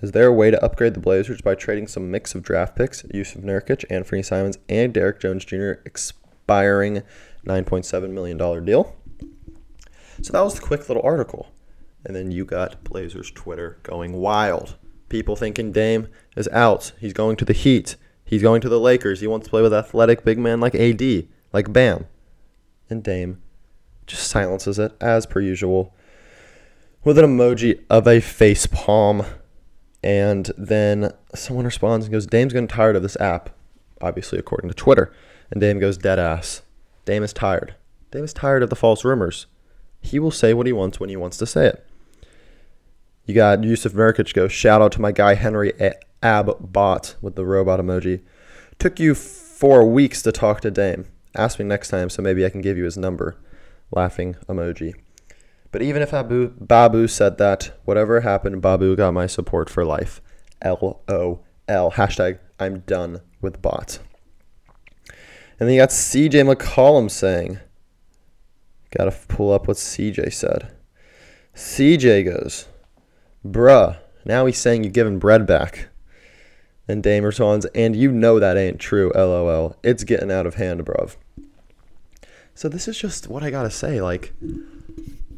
Is 0.00 0.12
there 0.12 0.26
a 0.26 0.32
way 0.32 0.50
to 0.50 0.64
upgrade 0.64 0.94
the 0.94 1.00
Blazers 1.00 1.42
by 1.42 1.54
trading 1.54 1.86
some 1.86 2.10
mix 2.10 2.34
of 2.34 2.42
draft 2.42 2.74
picks, 2.76 3.02
Jusuf 3.02 3.42
Nurkic, 3.42 3.84
Anthony 3.90 4.22
Simons, 4.22 4.58
and 4.68 4.94
Derrick 4.94 5.20
Jones 5.20 5.44
Jr. 5.44 5.72
expiring 5.84 7.02
$9.7 7.46 8.10
million 8.10 8.38
deal? 8.64 8.96
So 10.22 10.32
that 10.32 10.40
was 10.42 10.54
the 10.54 10.62
quick 10.62 10.88
little 10.88 11.02
article. 11.02 11.48
And 12.04 12.16
then 12.16 12.30
you 12.30 12.46
got 12.46 12.82
Blazers 12.84 13.30
Twitter 13.30 13.78
going 13.82 14.14
wild. 14.14 14.76
People 15.10 15.36
thinking 15.36 15.72
Dame 15.72 16.08
is 16.36 16.48
out. 16.48 16.92
He's 16.98 17.12
going 17.12 17.36
to 17.36 17.44
the 17.44 17.52
Heat. 17.52 17.96
He's 18.24 18.42
going 18.42 18.60
to 18.62 18.68
the 18.68 18.80
Lakers. 18.80 19.20
He 19.20 19.26
wants 19.26 19.46
to 19.46 19.50
play 19.50 19.60
with 19.60 19.74
athletic 19.74 20.24
big 20.24 20.38
men 20.38 20.60
like 20.60 20.74
AD, 20.74 21.26
like 21.52 21.72
Bam. 21.72 22.06
And 22.88 23.02
Dame 23.02 23.42
just 24.06 24.28
silences 24.28 24.78
it 24.78 24.92
as 25.00 25.26
per 25.26 25.40
usual 25.40 25.94
with 27.04 27.18
an 27.18 27.24
emoji 27.24 27.82
of 27.88 28.06
a 28.06 28.20
face 28.20 28.66
palm. 28.66 29.24
And 30.02 30.50
then 30.56 31.12
someone 31.34 31.64
responds 31.64 32.06
and 32.06 32.12
goes, 32.12 32.26
Dame's 32.26 32.52
getting 32.52 32.68
tired 32.68 32.96
of 32.96 33.02
this 33.02 33.18
app, 33.20 33.50
obviously 34.00 34.38
according 34.38 34.68
to 34.70 34.74
Twitter. 34.74 35.12
And 35.50 35.60
Dame 35.60 35.78
goes, 35.78 35.98
dead 35.98 36.18
ass. 36.18 36.62
Dame 37.04 37.22
is 37.22 37.32
tired. 37.32 37.74
Dame 38.10 38.24
is 38.24 38.32
tired 38.32 38.62
of 38.62 38.70
the 38.70 38.76
false 38.76 39.04
rumors. 39.04 39.46
He 40.00 40.18
will 40.18 40.30
say 40.30 40.54
what 40.54 40.66
he 40.66 40.72
wants 40.72 40.98
when 40.98 41.10
he 41.10 41.16
wants 41.16 41.36
to 41.38 41.46
say 41.46 41.66
it. 41.66 41.86
You 43.26 43.34
got 43.34 43.60
Jusuf 43.60 43.92
Nurkic 43.92 44.32
go, 44.32 44.48
shout 44.48 44.80
out 44.80 44.92
to 44.92 45.00
my 45.00 45.12
guy 45.12 45.34
Henry 45.34 45.72
Abbott 46.22 47.16
with 47.20 47.34
the 47.34 47.44
robot 47.44 47.80
emoji. 47.80 48.22
Took 48.78 48.98
you 48.98 49.14
four 49.14 49.84
weeks 49.86 50.22
to 50.22 50.32
talk 50.32 50.62
to 50.62 50.70
Dame. 50.70 51.06
Ask 51.36 51.58
me 51.58 51.64
next 51.64 51.88
time 51.88 52.08
so 52.10 52.22
maybe 52.22 52.44
I 52.44 52.48
can 52.48 52.62
give 52.62 52.78
you 52.78 52.84
his 52.84 52.96
number. 52.96 53.36
Laughing 53.90 54.36
emoji. 54.48 54.94
But 55.72 55.82
even 55.82 56.02
if 56.02 56.12
Abu, 56.12 56.48
Babu 56.58 57.06
said 57.06 57.38
that, 57.38 57.78
whatever 57.84 58.20
happened, 58.20 58.60
Babu 58.60 58.96
got 58.96 59.14
my 59.14 59.26
support 59.26 59.70
for 59.70 59.84
life. 59.84 60.20
LOL. 60.64 61.44
Hashtag 61.68 62.38
I'm 62.58 62.80
done 62.80 63.20
with 63.40 63.62
bots. 63.62 64.00
And 65.58 65.68
then 65.68 65.74
you 65.74 65.80
got 65.80 65.90
CJ 65.90 66.54
McCollum 66.54 67.10
saying, 67.10 67.58
Gotta 68.90 69.12
pull 69.28 69.52
up 69.52 69.68
what 69.68 69.76
CJ 69.76 70.32
said. 70.32 70.72
CJ 71.54 72.24
goes, 72.24 72.66
Bruh, 73.46 73.98
now 74.24 74.46
he's 74.46 74.58
saying 74.58 74.82
you're 74.82 74.92
giving 74.92 75.18
bread 75.18 75.46
back. 75.46 75.88
And 76.88 77.04
Dame 77.04 77.24
responds, 77.24 77.66
and 77.66 77.94
you 77.94 78.10
know 78.10 78.40
that 78.40 78.56
ain't 78.56 78.80
true, 78.80 79.12
lol. 79.14 79.76
It's 79.84 80.02
getting 80.02 80.32
out 80.32 80.46
of 80.46 80.54
hand, 80.54 80.84
bruv. 80.84 81.14
So 82.54 82.68
this 82.68 82.88
is 82.88 82.98
just 82.98 83.28
what 83.28 83.44
I 83.44 83.50
gotta 83.50 83.70
say. 83.70 84.00
Like, 84.00 84.32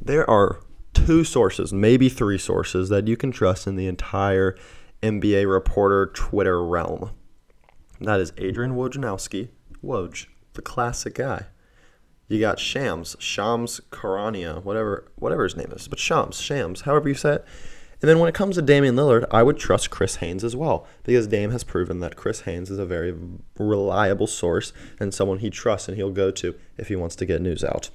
there 0.04 0.28
are 0.28 0.60
two 0.94 1.24
sources, 1.24 1.72
maybe 1.72 2.08
three 2.08 2.38
sources 2.38 2.88
that 2.88 3.06
you 3.06 3.16
can 3.16 3.30
trust 3.30 3.66
in 3.66 3.76
the 3.76 3.86
entire 3.86 4.56
NBA 5.02 5.50
reporter 5.50 6.06
Twitter 6.06 6.64
realm. 6.64 7.10
That 8.00 8.20
is 8.20 8.32
Adrian 8.36 8.74
Wojnarowski, 8.74 9.48
Woj, 9.82 10.26
the 10.54 10.62
classic 10.62 11.14
guy. 11.14 11.46
You 12.28 12.40
got 12.40 12.58
Shams, 12.58 13.14
Shams 13.18 13.80
Charania, 13.90 14.62
whatever 14.64 15.12
whatever 15.16 15.44
his 15.44 15.56
name 15.56 15.70
is, 15.72 15.86
but 15.86 15.98
Shams, 15.98 16.40
Shams, 16.40 16.82
however 16.82 17.08
you 17.08 17.14
say 17.14 17.34
it. 17.34 17.44
And 18.00 18.08
then 18.08 18.18
when 18.18 18.28
it 18.28 18.34
comes 18.34 18.56
to 18.56 18.62
Damian 18.62 18.96
Lillard, 18.96 19.26
I 19.30 19.44
would 19.44 19.58
trust 19.58 19.90
Chris 19.90 20.16
Haynes 20.16 20.42
as 20.42 20.56
well 20.56 20.88
because 21.04 21.28
Dame 21.28 21.52
has 21.52 21.62
proven 21.62 22.00
that 22.00 22.16
Chris 22.16 22.40
Haynes 22.40 22.68
is 22.68 22.80
a 22.80 22.86
very 22.86 23.14
reliable 23.56 24.26
source 24.26 24.72
and 24.98 25.14
someone 25.14 25.38
he 25.38 25.50
trusts 25.50 25.86
and 25.86 25.96
he'll 25.96 26.10
go 26.10 26.32
to 26.32 26.56
if 26.76 26.88
he 26.88 26.96
wants 26.96 27.14
to 27.16 27.26
get 27.26 27.40
news 27.40 27.62
out. 27.62 27.90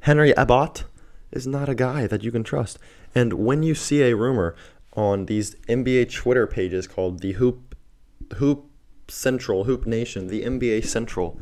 Henry 0.00 0.36
Abbott 0.36 0.84
is 1.30 1.46
not 1.46 1.68
a 1.68 1.74
guy 1.74 2.06
that 2.06 2.22
you 2.22 2.32
can 2.32 2.44
trust. 2.44 2.78
And 3.14 3.34
when 3.34 3.62
you 3.62 3.74
see 3.74 4.02
a 4.02 4.16
rumor 4.16 4.54
on 4.94 5.26
these 5.26 5.54
NBA 5.68 6.12
Twitter 6.12 6.46
pages 6.46 6.86
called 6.86 7.20
the 7.20 7.32
Hoop 7.32 7.74
Hoop 8.36 8.70
Central, 9.08 9.64
Hoop 9.64 9.86
Nation, 9.86 10.28
the 10.28 10.42
NBA 10.42 10.84
Central, 10.84 11.40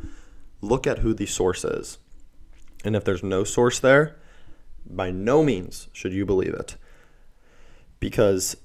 look 0.61 0.87
at 0.87 0.99
who 0.99 1.13
the 1.13 1.25
source 1.25 1.63
is. 1.63 1.99
And 2.83 2.95
if 2.95 3.03
there's 3.03 3.23
no 3.23 3.43
source 3.43 3.79
there, 3.79 4.17
by 4.85 5.11
no 5.11 5.43
means 5.43 5.87
should 5.93 6.13
you 6.13 6.25
believe 6.25 6.53
it 6.53 6.75
because 7.99 8.57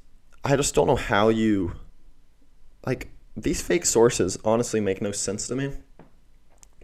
I 0.44 0.56
just 0.56 0.74
don't 0.74 0.86
know 0.86 0.96
how 0.96 1.28
you 1.28 1.72
like 2.86 3.10
these 3.36 3.62
fake 3.62 3.84
sources 3.84 4.38
honestly 4.44 4.80
make 4.80 5.02
no 5.02 5.12
sense 5.12 5.48
to 5.48 5.56
me. 5.56 5.72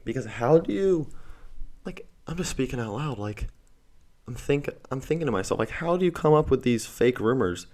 Because 0.04 0.26
how 0.26 0.58
do 0.58 0.72
you 0.72 1.08
I'm 2.30 2.36
just 2.36 2.50
speaking 2.50 2.78
out 2.78 2.94
loud 2.94 3.18
like 3.18 3.48
I'm 4.28 4.36
think 4.36 4.70
I'm 4.90 5.00
thinking 5.00 5.26
to 5.26 5.32
myself 5.32 5.58
like 5.58 5.70
how 5.70 5.96
do 5.96 6.04
you 6.04 6.12
come 6.12 6.32
up 6.32 6.48
with 6.48 6.62
these 6.62 6.86
fake 6.86 7.18
rumors 7.18 7.66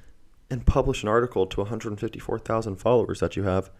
and 0.50 0.64
publish 0.64 1.02
an 1.02 1.08
article 1.08 1.46
to 1.46 1.60
154,000 1.60 2.76
followers 2.76 3.20
that 3.20 3.36
you 3.36 3.42
have 3.42 3.70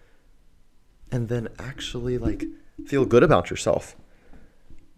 and 1.11 1.29
then 1.29 1.49
actually 1.59 2.19
like 2.19 2.45
feel 2.85 3.07
good 3.07 3.23
about 3.23 3.49
yourself? 3.49 3.97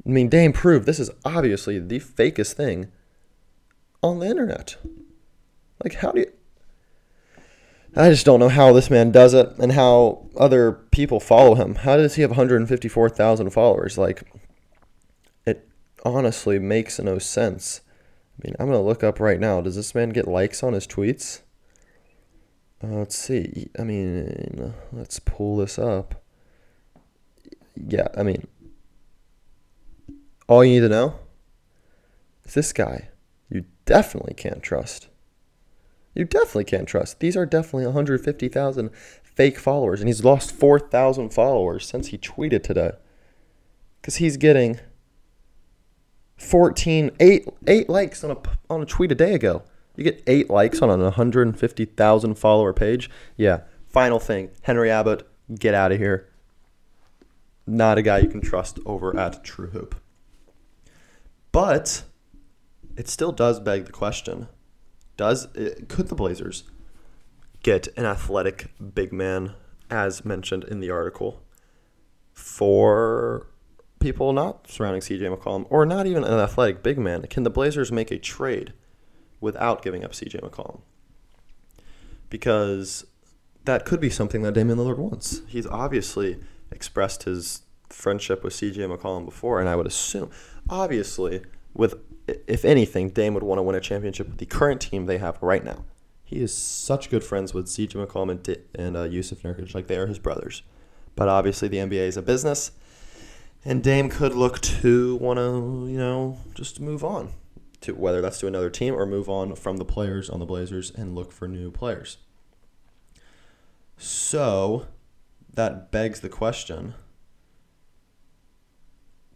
I 0.05 0.11
mean, 0.11 0.29
Dame 0.29 0.53
proved 0.53 0.87
this 0.87 0.99
is 0.99 1.11
obviously 1.25 1.79
the 1.79 2.01
fakest 2.01 2.55
thing 2.55 2.91
on 4.03 4.19
the 4.19 4.27
internet. 4.27 4.77
Like, 5.85 5.95
how 5.95 6.13
do 6.13 6.21
you. 6.21 6.33
I 7.97 8.11
just 8.11 8.27
don't 8.27 8.41
know 8.41 8.49
how 8.49 8.73
this 8.73 8.91
man 8.91 9.11
does 9.11 9.35
it 9.35 9.51
and 9.59 9.73
how 9.73 10.27
other 10.37 10.73
people 10.73 11.21
follow 11.21 11.55
him. 11.55 11.77
How 11.77 11.97
does 11.97 12.15
he 12.15 12.23
have 12.23 12.31
154,000 12.31 13.51
followers? 13.51 13.99
Like, 13.99 14.23
honestly 16.05 16.59
makes 16.59 16.99
no 16.99 17.19
sense. 17.19 17.81
I 18.39 18.47
mean, 18.47 18.57
I'm 18.59 18.67
going 18.67 18.79
to 18.79 18.87
look 18.87 19.03
up 19.03 19.21
right 19.21 19.41
now. 19.41 19.61
Does 19.61 19.77
this 19.77 19.95
man 19.95 20.11
get 20.11 20.29
likes 20.29 20.63
on 20.63 20.73
his 20.73 20.87
tweets? 20.87 21.41
Uh, 22.83 22.89
let's 22.89 23.17
see. 23.17 23.69
I 23.79 23.83
mean, 23.83 24.75
let's 24.93 25.19
pull 25.19 25.57
this 25.57 25.79
up. 25.79 26.23
Yeah, 27.75 28.09
I 28.17 28.23
mean, 28.23 28.47
all 30.49 30.65
you 30.65 30.75
need 30.75 30.87
to 30.87 30.89
know 30.89 31.15
is 32.45 32.55
this 32.55 32.73
guy 32.73 33.09
you 33.51 33.65
definitely 33.85 34.35
can't 34.35 34.63
trust. 34.63 35.09
You 36.15 36.25
definitely 36.25 36.65
can't 36.65 36.89
trust. 36.89 37.21
These 37.21 37.37
are 37.37 37.47
definitely 37.47 37.87
150,000 37.87 38.91
fake 39.23 39.59
followers, 39.59 40.01
and 40.01 40.09
he's 40.09 40.25
lost 40.25 40.53
4,000 40.53 41.31
followers 41.31 41.87
since 41.87 42.09
he 42.09 42.19
tweeted 42.19 42.63
today. 42.63 42.93
Because 44.01 44.17
he's 44.17 44.37
getting 44.37 44.81
14, 46.39 47.11
8, 47.21 47.49
8 47.67 47.89
likes 47.89 48.25
on 48.25 48.31
a, 48.31 48.37
on 48.71 48.83
a 48.83 48.87
tweet 48.87 49.13
a 49.13 49.15
day 49.15 49.35
ago. 49.35 49.63
You 49.97 50.05
get 50.05 50.23
8 50.27 50.49
likes 50.49 50.81
on 50.81 50.91
an 50.91 51.01
150,000 51.01 52.35
follower 52.35 52.73
page. 52.73 53.11
Yeah. 53.37 53.63
Final 53.89 54.19
thing 54.19 54.51
Henry 54.63 54.91
Abbott, 54.91 55.29
get 55.59 55.75
out 55.75 55.93
of 55.93 55.99
here. 55.99 56.29
Not 57.67 57.99
a 57.99 58.03
guy 58.03 58.19
you 58.19 58.29
can 58.29 58.41
trust 58.41 58.79
over 58.87 59.19
at 59.19 59.45
True 59.45 59.71
Hoop. 59.71 60.01
But 61.53 62.05
it 62.97 63.09
still 63.09 63.33
does 63.33 63.61
beg 63.61 63.87
the 63.87 63.93
question 63.93 64.49
does 65.19 65.49
could 65.89 66.09
the 66.09 66.15
Blazers 66.15 66.63
get 67.63 67.89
an 67.99 68.07
athletic 68.07 68.71
big 68.95 69.13
man, 69.13 69.55
as 69.91 70.25
mentioned 70.25 70.65
in 70.65 70.81
the 70.81 70.91
article, 70.91 71.43
for 72.33 73.49
people 74.01 74.33
not 74.33 74.71
surrounding 74.71 75.01
CJ 75.01 75.35
McCollum, 75.35 75.67
or 75.71 75.85
not 75.85 76.07
even 76.07 76.25
an 76.25 76.39
athletic 76.39 76.83
big 76.83 76.99
man? 76.99 77.23
Can 77.23 77.43
the 77.43 77.51
Blazers 77.51 77.91
make 77.91 78.11
a 78.11 78.19
trade 78.19 78.73
without 79.41 79.83
giving 79.83 80.05
up 80.05 80.13
CJ 80.13 80.41
McCollum? 80.41 80.81
Because 82.31 83.07
that 83.65 83.85
could 83.85 84.01
be 84.01 84.11
something 84.11 84.43
that 84.43 84.55
Damian 84.55 84.79
Lillard 84.79 84.99
wants. 84.99 85.43
He's 85.47 85.67
obviously 85.67 86.39
expressed 86.71 87.25
his 87.25 87.63
friendship 87.89 88.45
with 88.45 88.53
CJ 88.55 88.77
McCollum 88.77 89.25
before, 89.25 89.61
and 89.61 89.69
I 89.69 89.77
would 89.77 89.87
assume, 89.87 90.31
obviously, 90.69 91.43
with 91.75 91.95
if 92.47 92.65
anything, 92.65 93.11
Dame 93.11 93.35
would 93.35 93.43
want 93.43 93.59
to 93.59 93.63
win 93.63 93.75
a 93.75 93.81
championship 93.81 94.29
with 94.29 94.39
the 94.39 94.47
current 94.47 94.81
team 94.81 95.07
they 95.07 95.19
have 95.19 95.39
right 95.41 95.65
now. 95.65 95.85
He 96.25 96.41
is 96.43 96.55
such 96.55 97.09
good 97.09 97.25
friends 97.25 97.55
with 97.55 97.67
CJ 97.67 98.07
McCollum 98.07 98.31
and, 98.31 98.43
D- 98.43 98.57
and 98.75 98.97
uh, 98.97 99.09
Jusuf 99.09 99.41
Nurkic, 99.41 99.75
like 99.75 99.87
they 99.87 99.97
are 99.97 100.07
his 100.07 100.19
brothers. 100.19 100.63
But 101.17 101.29
obviously, 101.29 101.69
the 101.69 101.79
NBA 101.79 102.07
is 102.07 102.17
a 102.17 102.23
business, 102.23 102.73
and 103.69 103.83
Dame 103.83 104.09
could 104.09 104.33
look 104.33 104.63
to 104.63 105.17
want 105.17 105.37
to, 105.37 105.87
you 105.93 105.99
know, 105.99 106.39
just 106.55 106.81
move 106.81 107.05
on 107.05 107.35
to 107.83 107.93
whether 107.93 108.23
that's 108.23 108.39
to 108.39 108.47
another 108.47 108.71
team 108.71 108.95
or 108.95 109.05
move 109.05 109.29
on 109.29 109.55
from 109.57 109.77
the 109.77 109.85
players 109.85 110.31
on 110.31 110.39
the 110.39 110.47
Blazers 110.47 110.91
and 110.91 111.15
look 111.15 111.31
for 111.31 111.47
new 111.47 111.71
players. 111.71 112.17
So 113.99 114.87
that 115.53 115.93
begs 115.93 116.21
the 116.21 116.31
question: 116.31 116.95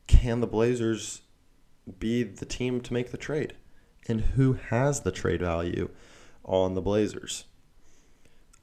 Can 0.07 0.41
the 0.41 0.47
Blazers 0.47 1.21
be 1.99 2.23
the 2.23 2.47
team 2.47 2.81
to 2.81 2.95
make 2.95 3.11
the 3.11 3.19
trade? 3.19 3.53
And 4.09 4.23
who 4.23 4.55
has 4.55 5.01
the 5.01 5.13
trade 5.13 5.43
value 5.43 5.91
on 6.43 6.73
the 6.73 6.81
Blazers? 6.81 7.45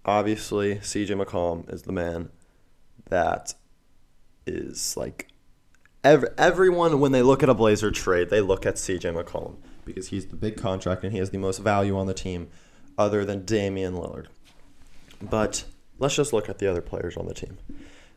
Obviously, 0.03 0.77
CJ 0.77 1.23
McCollum 1.23 1.71
is 1.71 1.83
the 1.83 1.91
man 1.91 2.29
that 3.07 3.53
is 4.47 4.97
like 4.97 5.27
every, 6.03 6.29
everyone 6.37 6.99
when 6.99 7.11
they 7.11 7.21
look 7.21 7.43
at 7.43 7.49
a 7.49 7.53
Blazer 7.53 7.91
trade, 7.91 8.29
they 8.29 8.41
look 8.41 8.65
at 8.65 8.75
CJ 8.75 9.13
McCollum 9.13 9.55
because 9.85 10.09
he's 10.09 10.27
the 10.27 10.35
big 10.35 10.57
contract 10.57 11.03
and 11.03 11.11
he 11.11 11.19
has 11.19 11.31
the 11.31 11.37
most 11.37 11.59
value 11.59 11.97
on 11.97 12.07
the 12.07 12.13
team 12.13 12.49
other 12.97 13.25
than 13.25 13.45
Damian 13.45 13.95
Lillard. 13.95 14.27
But 15.21 15.65
let's 15.97 16.15
just 16.15 16.33
look 16.33 16.49
at 16.49 16.59
the 16.59 16.67
other 16.69 16.81
players 16.81 17.17
on 17.17 17.27
the 17.27 17.33
team. 17.33 17.57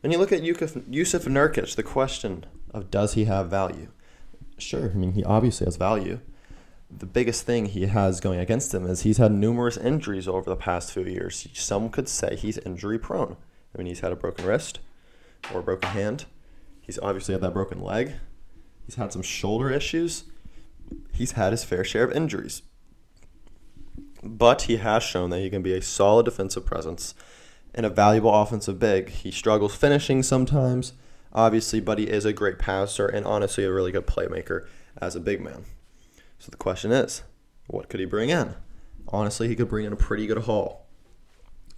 When 0.00 0.12
you 0.12 0.18
look 0.18 0.32
at 0.32 0.42
Jusuf 0.42 1.26
Nurkic, 1.26 1.76
the 1.76 1.82
question 1.82 2.46
of 2.72 2.90
does 2.90 3.14
he 3.14 3.24
have 3.24 3.48
value? 3.48 3.88
Sure, 4.58 4.90
I 4.90 4.94
mean, 4.94 5.12
he 5.12 5.24
obviously 5.24 5.64
has 5.64 5.76
value. 5.76 6.20
The 6.90 7.06
biggest 7.06 7.46
thing 7.46 7.66
he 7.66 7.86
has 7.86 8.20
going 8.20 8.38
against 8.38 8.74
him 8.74 8.86
is 8.86 9.02
he's 9.02 9.16
had 9.16 9.32
numerous 9.32 9.76
injuries 9.76 10.28
over 10.28 10.48
the 10.48 10.56
past 10.56 10.92
few 10.92 11.04
years. 11.04 11.48
Some 11.54 11.88
could 11.88 12.08
say 12.08 12.36
he's 12.36 12.58
injury 12.58 12.98
prone. 12.98 13.36
I 13.74 13.78
mean, 13.78 13.86
he's 13.86 14.00
had 14.00 14.12
a 14.12 14.16
broken 14.16 14.44
wrist 14.44 14.80
or 15.52 15.60
a 15.60 15.62
broken 15.62 15.90
hand. 15.90 16.26
He's 16.82 16.98
obviously 16.98 17.32
had 17.32 17.40
that 17.42 17.54
broken 17.54 17.80
leg. 17.80 18.12
He's 18.84 18.96
had 18.96 19.12
some 19.12 19.22
shoulder 19.22 19.70
issues. 19.70 20.24
He's 21.12 21.32
had 21.32 21.52
his 21.52 21.64
fair 21.64 21.84
share 21.84 22.04
of 22.04 22.12
injuries. 22.12 22.62
But 24.22 24.62
he 24.62 24.76
has 24.76 25.02
shown 25.02 25.30
that 25.30 25.40
he 25.40 25.48
can 25.48 25.62
be 25.62 25.72
a 25.74 25.80
solid 25.80 26.24
defensive 26.24 26.66
presence 26.66 27.14
and 27.74 27.86
a 27.86 27.90
valuable 27.90 28.34
offensive 28.34 28.78
big. 28.78 29.08
He 29.08 29.30
struggles 29.30 29.74
finishing 29.74 30.22
sometimes, 30.22 30.92
obviously, 31.32 31.80
but 31.80 31.98
he 31.98 32.04
is 32.04 32.24
a 32.24 32.32
great 32.32 32.58
passer 32.58 33.06
and 33.06 33.24
honestly 33.24 33.64
a 33.64 33.72
really 33.72 33.92
good 33.92 34.06
playmaker 34.06 34.66
as 35.00 35.16
a 35.16 35.20
big 35.20 35.40
man. 35.40 35.64
So 36.38 36.50
the 36.50 36.56
question 36.56 36.92
is, 36.92 37.22
what 37.68 37.88
could 37.88 38.00
he 38.00 38.06
bring 38.06 38.28
in? 38.28 38.56
Honestly, 39.08 39.48
he 39.48 39.56
could 39.56 39.68
bring 39.68 39.86
in 39.86 39.92
a 39.92 39.96
pretty 39.96 40.26
good 40.26 40.38
haul. 40.38 40.86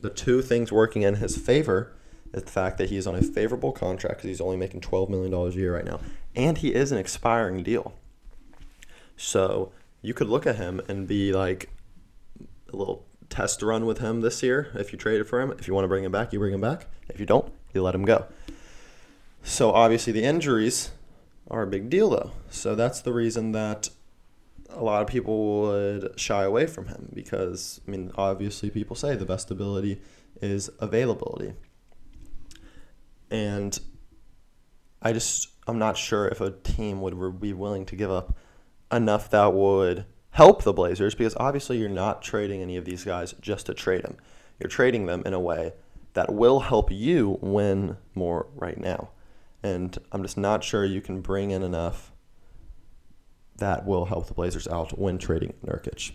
The 0.01 0.11
two 0.11 0.43
things 0.43 0.73
working 0.73 1.03
in 1.03 1.17
his 1.17 1.37
favor 1.37 1.95
is 2.35 2.43
the 2.43 2.51
fact 2.51 2.79
that 2.79 2.91
he's 2.91 3.07
on 3.07 3.15
a 3.15 3.23
favorable 3.23 3.73
contract 3.73 4.17
because 4.17 4.29
he's 4.29 4.41
only 4.41 4.57
making 4.57 4.81
$12 4.81 5.09
million 5.09 5.33
a 5.33 5.49
year 5.51 5.75
right 5.75 5.85
now, 5.85 6.01
and 6.35 6.59
he 6.59 6.75
is 6.75 6.93
an 6.93 6.99
expiring 6.99 7.63
deal. 7.63 7.95
So 9.17 9.73
you 10.03 10.15
could 10.15 10.29
look 10.29 10.47
at 10.47 10.57
him 10.57 10.81
and 10.89 11.07
be 11.07 11.33
like 11.33 11.71
a 12.73 12.77
little 12.77 13.07
test 13.31 13.63
run 13.63 13.87
with 13.87 13.99
him 13.99 14.21
this 14.21 14.43
year. 14.43 14.71
If 14.75 14.93
you 14.93 14.99
traded 14.99 15.29
for 15.29 15.41
him, 15.41 15.53
if 15.59 15.67
you 15.67 15.75
want 15.75 15.85
to 15.85 15.89
bring 15.89 16.05
him 16.05 16.13
back, 16.13 16.33
you 16.33 16.39
bring 16.39 16.55
him 16.55 16.61
back. 16.61 16.87
If 17.09 17.21
you 17.21 17.27
don't, 17.27 17.53
you 17.73 17.83
let 17.83 17.95
him 17.95 18.05
go. 18.05 18.27
So 19.43 19.73
obviously 19.73 20.13
the 20.13 20.25
injuries 20.25 20.91
are 21.51 21.63
a 21.63 21.67
big 21.67 21.91
deal 21.91 22.11
though. 22.11 22.33
So 22.51 22.75
that's 22.75 23.01
the 23.01 23.13
reason 23.13 23.53
that 23.53 23.91
a 24.71 24.83
lot 24.83 25.03
of 25.03 25.09
people 25.09 25.61
would 25.61 26.19
shy 26.19 26.43
away 26.43 26.67
from 26.67 26.87
him 26.87 27.11
because 27.15 27.81
I 27.87 27.91
mean 27.91 28.11
obviously 28.17 28.71
people 28.71 28.97
say 28.97 29.15
the 29.15 29.27
best 29.27 29.51
ability 29.51 30.01
is 30.41 30.71
availability. 30.81 31.55
And 33.35 33.77
I 35.03 35.13
just 35.13 35.49
I'm 35.67 35.81
not 35.81 35.97
sure 35.97 36.29
if 36.29 36.41
a 36.41 36.53
team 36.53 37.01
would 37.01 37.41
be 37.41 37.53
willing 37.53 37.85
to 37.87 37.97
give 37.97 38.13
up 38.13 38.39
enough 38.93 39.29
that 39.31 39.53
would 39.53 40.07
help 40.31 40.63
the 40.63 40.73
Blazers 40.73 41.17
because 41.17 41.35
obviously 41.41 41.79
you're 41.79 41.89
not 41.89 42.23
trading 42.23 42.63
any 42.63 42.77
of 42.77 42.85
these 42.85 43.03
guys 43.03 43.35
just 43.41 43.67
to 43.67 43.75
trade 43.75 44.05
them. 44.05 44.19
You're 44.61 44.71
trading 44.71 45.07
them 45.07 45.25
in 45.27 45.35
a 45.35 45.41
way 45.41 45.73
that 46.13 46.33
will 46.33 46.61
help 46.61 46.93
you 46.93 47.41
win 47.43 47.97
more 48.15 48.47
right 48.55 48.79
now. 48.79 49.11
And 49.65 49.99
I'm 50.13 50.23
just 50.23 50.39
not 50.39 50.63
sure 50.63 50.85
you 50.85 51.01
can 51.01 51.21
bring 51.21 51.51
in 51.51 51.65
enough 51.65 52.13
that 53.57 53.85
will 53.85 54.05
help 54.05 54.29
the 54.29 54.35
Blazers 54.35 54.69
out 54.69 54.97
when 54.97 55.19
trading 55.19 55.55
Nurkic 55.67 56.13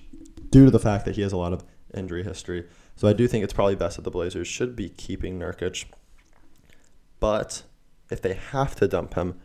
due 0.52 0.64
to 0.64 0.72
the 0.72 0.80
fact 0.80 1.04
that 1.04 1.18
he 1.18 1.22
has 1.24 1.34
a 1.34 1.38
lot 1.38 1.52
of 1.52 1.66
injury 1.94 2.24
history. 2.24 2.66
So 2.96 3.10
I 3.10 3.14
do 3.14 3.28
think 3.28 3.44
it's 3.44 3.52
probably 3.52 3.76
best 3.76 3.98
that 3.98 4.04
the 4.04 4.12
Blazers 4.12 4.48
should 4.48 4.74
be 4.74 4.88
keeping 4.88 5.38
Nurkic. 5.38 5.84
But 7.20 7.64
if 8.10 8.22
they 8.22 8.34
have 8.34 8.76
to 8.76 8.88
dump 8.88 9.16
him 9.16 9.40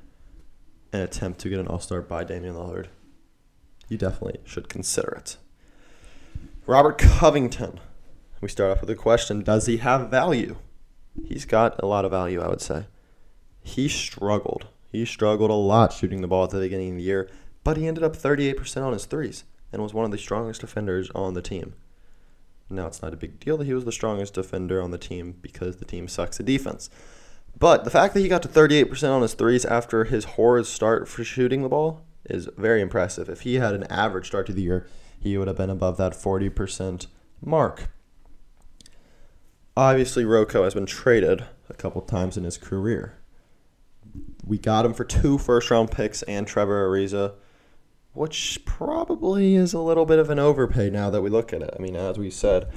and 0.93 1.03
attempt 1.03 1.41
to 1.41 1.49
get 1.49 1.59
an 1.59 1.67
All 1.67 1.81
Star 1.81 2.01
by 2.01 2.25
Damian 2.25 2.55
Lillard, 2.55 2.87
you 3.89 3.99
definitely 3.99 4.41
should 4.45 4.69
consider 4.69 5.13
it. 5.13 5.37
Robert 6.67 6.99
Covington. 6.99 7.81
We 8.41 8.49
start 8.49 8.73
off 8.73 8.81
with 8.81 8.91
a 8.91 8.95
question 8.95 9.43
Does 9.43 9.67
he 9.67 9.79
have 9.79 10.11
value? 10.11 10.57
He's 11.27 11.45
got 11.45 11.81
a 11.83 11.87
lot 11.87 12.05
of 12.05 12.11
value, 12.11 12.41
I 12.41 12.49
would 12.49 12.61
say. 12.61 12.87
He 13.63 13.89
struggled. 13.89 14.67
He 14.91 15.05
struggled 15.05 15.51
a 15.51 15.55
lot 15.55 15.93
shooting 15.93 16.21
the 16.21 16.29
ball 16.29 16.45
at 16.45 16.51
the 16.51 16.61
beginning 16.61 16.93
of 16.93 16.97
the 16.97 17.03
year, 17.03 17.29
but 17.65 17.77
he 17.77 17.87
ended 17.87 18.05
up 18.05 18.17
38% 18.17 18.83
on 18.83 18.93
his 18.93 19.07
threes 19.07 19.45
and 19.73 19.83
was 19.83 19.95
one 19.95 20.05
of 20.05 20.11
the 20.11 20.19
strongest 20.19 20.61
defenders 20.61 21.11
on 21.15 21.35
the 21.35 21.43
team. 21.43 21.75
Now, 22.71 22.87
it's 22.87 23.03
not 23.03 23.13
a 23.13 23.17
big 23.17 23.41
deal 23.41 23.57
that 23.59 23.67
he 23.67 23.75
was 23.75 23.85
the 23.85 23.93
strongest 23.93 24.35
defender 24.35 24.81
on 24.81 24.91
the 24.91 24.99
team 24.99 25.37
because 25.43 25.77
the 25.77 25.85
team 25.85 26.09
sucks 26.09 26.41
at 26.41 26.47
defense. 26.47 26.91
But 27.59 27.85
the 27.85 27.91
fact 27.91 28.15
that 28.15 28.21
he 28.21 28.29
got 28.29 28.43
to 28.43 28.49
38% 28.49 29.11
on 29.11 29.23
his 29.23 29.35
threes 29.35 29.65
after 29.65 30.05
his 30.05 30.25
horrid 30.25 30.67
start 30.67 31.09
for 31.09 31.25
shooting 31.25 31.63
the 31.63 31.69
ball 31.69 32.05
is 32.25 32.49
very 32.57 32.81
impressive. 32.81 33.29
If 33.29 33.43
he 33.43 33.55
had 33.55 33.75
an 33.75 33.85
average 33.85 34.27
start 34.27 34.47
to 34.47 34.53
the 34.53 34.63
year, 34.63 34.87
he 35.19 35.39
would 35.39 35.49
have 35.49 35.57
been 35.57 35.71
above 35.71 35.97
that 35.99 36.13
40% 36.13 37.07
mark. 37.41 37.89
Obviously, 39.77 40.25
Rocco 40.25 40.65
has 40.65 40.75
been 40.75 40.87
traded 40.87 41.45
a 41.69 41.75
couple 41.75 42.01
times 42.03 42.37
in 42.37 42.45
his 42.45 42.59
career. 42.59 43.19
We 44.45 44.59
got 44.59 44.85
him 44.85 44.95
for 44.95 45.05
two 45.05 45.39
first 45.39 45.71
round 45.71 45.91
picks 45.91 46.23
and 46.25 46.47
Trevor 46.47 46.89
Ariza, 46.89 47.35
which 48.15 48.61
probably 48.65 49.57
is 49.57 49.75
a 49.75 49.81
little 49.81 50.07
bit 50.07 50.21
of 50.21 50.31
an 50.31 50.39
overpay 50.39 50.89
now 50.89 51.11
that 51.11 51.21
we 51.21 51.29
look 51.29 51.53
at 51.53 51.63
it. 51.63 51.75
I 51.77 51.83
mean, 51.83 51.97
as 51.97 52.17
we 52.17 52.31
said 52.31 52.71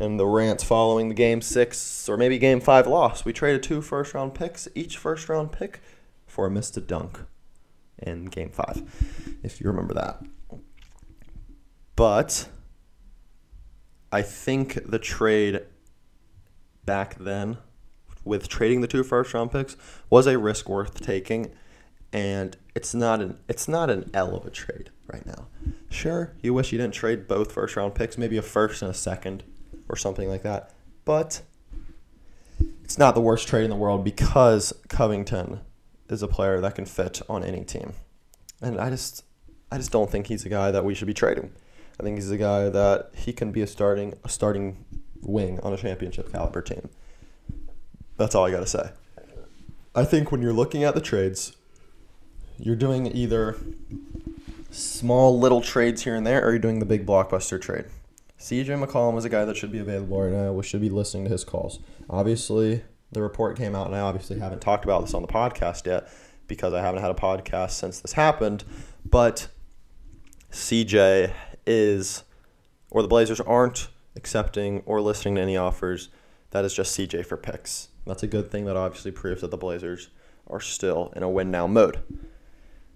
in 0.00 0.16
the 0.16 0.26
rants 0.26 0.62
following 0.64 1.08
the 1.08 1.14
game 1.14 1.42
six 1.42 2.08
or 2.08 2.16
maybe 2.16 2.38
game 2.38 2.60
five 2.60 2.86
loss, 2.86 3.24
we 3.24 3.32
traded 3.32 3.62
two 3.62 3.82
first 3.82 4.14
round 4.14 4.34
picks, 4.34 4.68
each 4.74 4.96
first 4.96 5.28
round 5.28 5.52
pick, 5.52 5.80
for 6.26 6.46
a 6.46 6.50
missed 6.50 6.86
dunk 6.86 7.20
in 7.98 8.26
game 8.26 8.50
five, 8.50 8.82
if 9.42 9.60
you 9.60 9.66
remember 9.66 9.94
that. 9.94 10.22
But 11.96 12.48
I 14.12 14.22
think 14.22 14.90
the 14.90 14.98
trade 14.98 15.62
back 16.84 17.16
then 17.16 17.58
with 18.24 18.48
trading 18.48 18.80
the 18.80 18.86
two 18.86 19.02
first 19.02 19.34
round 19.34 19.52
picks 19.52 19.76
was 20.10 20.26
a 20.26 20.38
risk 20.38 20.68
worth 20.68 21.00
taking 21.00 21.52
and 22.14 22.56
it's 22.76 22.94
not 22.94 23.20
an 23.20 23.36
it's 23.48 23.68
not 23.68 23.90
an 23.90 24.08
L 24.14 24.34
of 24.34 24.46
a 24.46 24.50
trade 24.50 24.90
right 25.12 25.26
now. 25.26 25.48
Sure, 25.90 26.32
you 26.40 26.54
wish 26.54 26.72
you 26.72 26.78
didn't 26.78 26.94
trade 26.94 27.28
both 27.28 27.52
first 27.52 27.76
round 27.76 27.94
picks, 27.94 28.16
maybe 28.16 28.38
a 28.38 28.42
first 28.42 28.80
and 28.80 28.90
a 28.90 28.94
second 28.94 29.42
or 29.88 29.96
something 29.96 30.28
like 30.28 30.42
that. 30.42 30.70
But 31.04 31.42
it's 32.84 32.96
not 32.96 33.14
the 33.14 33.20
worst 33.20 33.48
trade 33.48 33.64
in 33.64 33.70
the 33.70 33.76
world 33.76 34.04
because 34.04 34.72
Covington 34.88 35.60
is 36.08 36.22
a 36.22 36.28
player 36.28 36.60
that 36.60 36.76
can 36.76 36.86
fit 36.86 37.20
on 37.28 37.42
any 37.42 37.64
team. 37.64 37.92
And 38.62 38.80
I 38.80 38.88
just 38.90 39.24
I 39.70 39.76
just 39.76 39.90
don't 39.90 40.10
think 40.10 40.28
he's 40.28 40.46
a 40.46 40.48
guy 40.48 40.70
that 40.70 40.84
we 40.84 40.94
should 40.94 41.08
be 41.08 41.14
trading. 41.14 41.50
I 41.98 42.04
think 42.04 42.16
he's 42.16 42.30
a 42.30 42.38
guy 42.38 42.68
that 42.68 43.10
he 43.14 43.32
can 43.32 43.50
be 43.50 43.60
a 43.60 43.66
starting 43.66 44.14
a 44.22 44.28
starting 44.28 44.84
wing 45.20 45.58
on 45.60 45.72
a 45.72 45.76
championship 45.76 46.30
caliber 46.30 46.62
team. 46.62 46.88
That's 48.16 48.36
all 48.36 48.44
I 48.44 48.52
got 48.52 48.60
to 48.60 48.66
say. 48.66 48.90
I 49.96 50.04
think 50.04 50.30
when 50.30 50.42
you're 50.42 50.52
looking 50.52 50.84
at 50.84 50.94
the 50.94 51.00
trades, 51.00 51.56
you're 52.58 52.76
doing 52.76 53.06
either 53.14 53.56
small 54.70 55.38
little 55.38 55.60
trades 55.60 56.02
here 56.02 56.14
and 56.14 56.26
there 56.26 56.44
or 56.44 56.50
you're 56.50 56.58
doing 56.58 56.78
the 56.78 56.86
big 56.86 57.06
blockbuster 57.06 57.60
trade. 57.60 57.86
CJ 58.38 58.84
McCollum 58.84 59.16
is 59.16 59.24
a 59.24 59.28
guy 59.28 59.44
that 59.44 59.56
should 59.56 59.72
be 59.72 59.78
available 59.78 60.20
right 60.20 60.32
now. 60.32 60.52
We 60.52 60.62
should 60.62 60.80
be 60.80 60.90
listening 60.90 61.24
to 61.24 61.30
his 61.30 61.44
calls. 61.44 61.78
Obviously, 62.10 62.82
the 63.12 63.22
report 63.22 63.56
came 63.56 63.74
out, 63.74 63.86
and 63.86 63.96
I 63.96 64.00
obviously 64.00 64.38
haven't 64.38 64.60
talked 64.60 64.84
about 64.84 65.02
this 65.02 65.14
on 65.14 65.22
the 65.22 65.28
podcast 65.28 65.86
yet 65.86 66.08
because 66.46 66.74
I 66.74 66.82
haven't 66.82 67.00
had 67.00 67.10
a 67.10 67.14
podcast 67.14 67.70
since 67.70 68.00
this 68.00 68.12
happened. 68.12 68.64
But 69.04 69.48
CJ 70.50 71.32
is, 71.66 72.24
or 72.90 73.02
the 73.02 73.08
Blazers 73.08 73.40
aren't 73.40 73.88
accepting 74.16 74.82
or 74.84 75.00
listening 75.00 75.36
to 75.36 75.40
any 75.40 75.56
offers. 75.56 76.10
That 76.50 76.64
is 76.64 76.74
just 76.74 76.98
CJ 76.98 77.24
for 77.26 77.36
picks. 77.36 77.88
That's 78.06 78.22
a 78.22 78.28
good 78.28 78.50
thing 78.50 78.66
that 78.66 78.76
obviously 78.76 79.10
proves 79.10 79.40
that 79.40 79.50
the 79.50 79.56
Blazers 79.56 80.10
are 80.46 80.60
still 80.60 81.12
in 81.16 81.22
a 81.22 81.30
win 81.30 81.50
now 81.50 81.66
mode. 81.66 82.02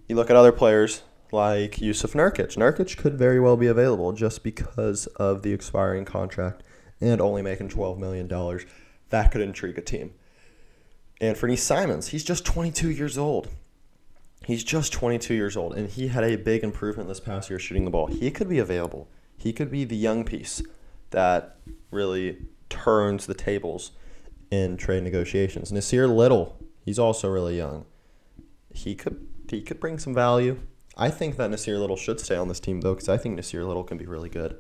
You 0.09 0.16
look 0.16 0.31
at 0.31 0.37
other 0.37 0.53
players 0.53 1.03
like 1.33 1.77
Jusuf 1.77 2.14
Nurkic. 2.14 2.57
Nurkic 2.57 2.97
could 2.97 3.18
very 3.18 3.38
well 3.38 3.59
be 3.59 3.66
available 3.66 4.12
just 4.12 4.42
because 4.42 5.07
of 5.16 5.42
the 5.42 5.53
expiring 5.53 6.07
contract 6.07 6.62
and 6.99 7.21
only 7.21 7.42
making 7.42 7.68
$12 7.68 7.99
million. 7.99 8.27
That 9.11 9.31
could 9.31 9.42
intrigue 9.42 9.77
a 9.77 9.83
team. 9.83 10.14
And 11.21 11.37
for 11.37 11.47
Anthony 11.47 11.57
Simons, 11.57 12.09
he's 12.09 12.25
just 12.25 12.47
22 12.47 12.90
years 12.90 13.18
old. 13.18 13.49
He's 14.47 14.64
just 14.64 14.94
22 14.94 15.35
years 15.35 15.59
old, 15.59 15.75
and 15.75 15.90
he 15.90 16.09
had 16.09 16.25
a 16.25 16.37
big 16.37 16.64
improvement 16.64 17.09
this 17.09 17.21
past 17.21 17.51
year 17.51 17.59
shooting 17.59 17.85
the 17.85 17.90
ball. 17.90 18.07
He 18.07 18.31
could 18.31 18.49
be 18.49 18.59
available. 18.59 19.09
He 19.37 19.53
could 19.53 19.71
be 19.71 19.85
the 19.85 19.97
young 19.97 20.25
piece 20.25 20.62
that 21.11 21.57
really 21.90 22.38
turns 22.71 23.27
the 23.27 23.35
tables 23.35 23.90
in 24.51 24.79
trade 24.79 25.03
negotiations. 25.03 25.71
Nassir 25.71 26.09
Little, 26.09 26.57
he's 26.83 26.99
also 26.99 27.29
really 27.29 27.59
young. 27.59 27.85
He 28.73 28.94
could 28.94 29.28
he 29.51 29.63
could 29.63 29.81
bring 29.81 29.99
some 29.99 30.15
value. 30.15 30.61
I 30.97 31.11
think 31.11 31.37
that 31.37 31.51
Nassir 31.51 31.79
Little 31.79 31.97
should 31.97 32.21
stay 32.21 32.37
on 32.37 32.49
this 32.49 32.61
team 32.61 32.81
though, 32.81 32.95
because 32.95 33.09
I 33.09 33.17
think 33.17 33.39
Nassir 33.39 33.67
Little 33.67 33.85
can 33.85 33.99
be 33.99 34.07
really 34.07 34.29
good. 34.29 34.57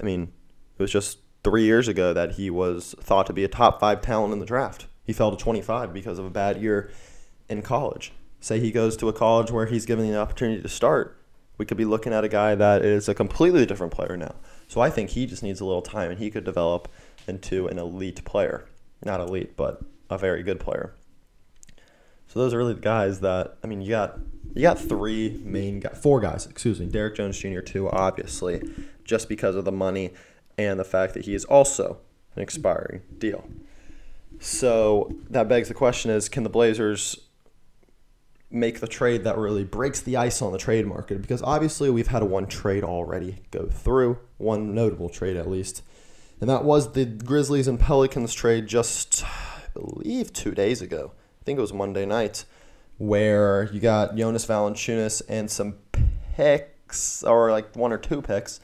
I 0.00 0.04
mean, 0.04 0.32
it 0.78 0.82
was 0.82 0.90
just 0.90 1.18
three 1.42 1.64
years 1.64 1.88
ago 1.88 2.12
that 2.14 2.32
he 2.32 2.50
was 2.50 2.94
thought 3.00 3.26
to 3.26 3.32
be 3.32 3.44
a 3.44 3.48
top 3.48 3.80
five 3.80 4.00
talent 4.00 4.32
in 4.32 4.38
the 4.38 4.46
draft. 4.46 4.86
He 5.04 5.12
fell 5.12 5.30
to 5.30 5.36
25 5.36 5.92
because 5.92 6.18
of 6.18 6.24
a 6.24 6.30
bad 6.30 6.60
year 6.62 6.90
in 7.48 7.60
college. 7.62 8.12
Say 8.40 8.60
he 8.60 8.72
goes 8.72 8.96
to 8.98 9.08
a 9.08 9.12
college 9.12 9.50
where 9.50 9.66
he's 9.66 9.86
given 9.86 10.10
the 10.10 10.18
opportunity 10.18 10.62
to 10.62 10.68
start, 10.68 11.18
we 11.58 11.64
could 11.64 11.76
be 11.76 11.84
looking 11.84 12.12
at 12.12 12.24
a 12.24 12.28
guy 12.28 12.54
that 12.54 12.84
is 12.84 13.08
a 13.08 13.14
completely 13.14 13.64
different 13.66 13.92
player 13.92 14.16
now. 14.16 14.34
So 14.66 14.80
I 14.80 14.90
think 14.90 15.10
he 15.10 15.26
just 15.26 15.42
needs 15.42 15.60
a 15.60 15.64
little 15.64 15.82
time 15.82 16.10
and 16.10 16.18
he 16.18 16.30
could 16.30 16.44
develop 16.44 16.88
into 17.28 17.68
an 17.68 17.78
elite 17.78 18.24
player. 18.24 18.66
Not 19.04 19.20
elite, 19.20 19.56
but 19.56 19.82
a 20.10 20.18
very 20.18 20.42
good 20.42 20.58
player. 20.58 20.94
So 22.34 22.40
those 22.40 22.52
are 22.52 22.58
really 22.58 22.74
the 22.74 22.80
guys 22.80 23.20
that 23.20 23.58
I 23.62 23.68
mean 23.68 23.80
you 23.80 23.90
got 23.90 24.18
you 24.54 24.62
got 24.62 24.78
three 24.78 25.40
main 25.44 25.78
guys, 25.78 25.96
four 26.02 26.20
guys, 26.20 26.46
excuse 26.46 26.80
me, 26.80 26.86
Derrick 26.86 27.14
Jones 27.14 27.38
Jr. 27.38 27.60
too, 27.60 27.88
obviously, 27.88 28.60
just 29.04 29.28
because 29.28 29.54
of 29.54 29.64
the 29.64 29.72
money 29.72 30.12
and 30.58 30.78
the 30.78 30.84
fact 30.84 31.14
that 31.14 31.26
he 31.26 31.34
is 31.34 31.44
also 31.44 31.98
an 32.34 32.42
expiring 32.42 33.02
deal. 33.18 33.44
So 34.40 35.14
that 35.30 35.48
begs 35.48 35.68
the 35.68 35.74
question 35.74 36.10
is 36.10 36.28
can 36.28 36.42
the 36.42 36.50
Blazers 36.50 37.20
make 38.50 38.80
the 38.80 38.88
trade 38.88 39.22
that 39.22 39.38
really 39.38 39.64
breaks 39.64 40.00
the 40.00 40.16
ice 40.16 40.42
on 40.42 40.50
the 40.50 40.58
trade 40.58 40.88
market? 40.88 41.22
Because 41.22 41.40
obviously 41.40 41.88
we've 41.88 42.08
had 42.08 42.24
one 42.24 42.48
trade 42.48 42.82
already 42.82 43.42
go 43.52 43.66
through, 43.66 44.18
one 44.38 44.74
notable 44.74 45.08
trade 45.08 45.36
at 45.36 45.48
least. 45.48 45.82
And 46.40 46.50
that 46.50 46.64
was 46.64 46.94
the 46.94 47.04
Grizzlies 47.04 47.68
and 47.68 47.78
Pelicans 47.78 48.34
trade 48.34 48.66
just, 48.66 49.22
I 49.24 49.62
believe, 49.72 50.32
two 50.32 50.50
days 50.50 50.82
ago. 50.82 51.12
I 51.44 51.46
think 51.46 51.58
it 51.58 51.60
was 51.60 51.74
Monday 51.74 52.06
night, 52.06 52.46
where 52.96 53.68
you 53.70 53.78
got 53.78 54.16
Jonas 54.16 54.46
Valanciunas 54.46 55.20
and 55.28 55.50
some 55.50 55.74
picks, 56.34 57.22
or 57.22 57.50
like 57.50 57.76
one 57.76 57.92
or 57.92 57.98
two 57.98 58.22
picks, 58.22 58.60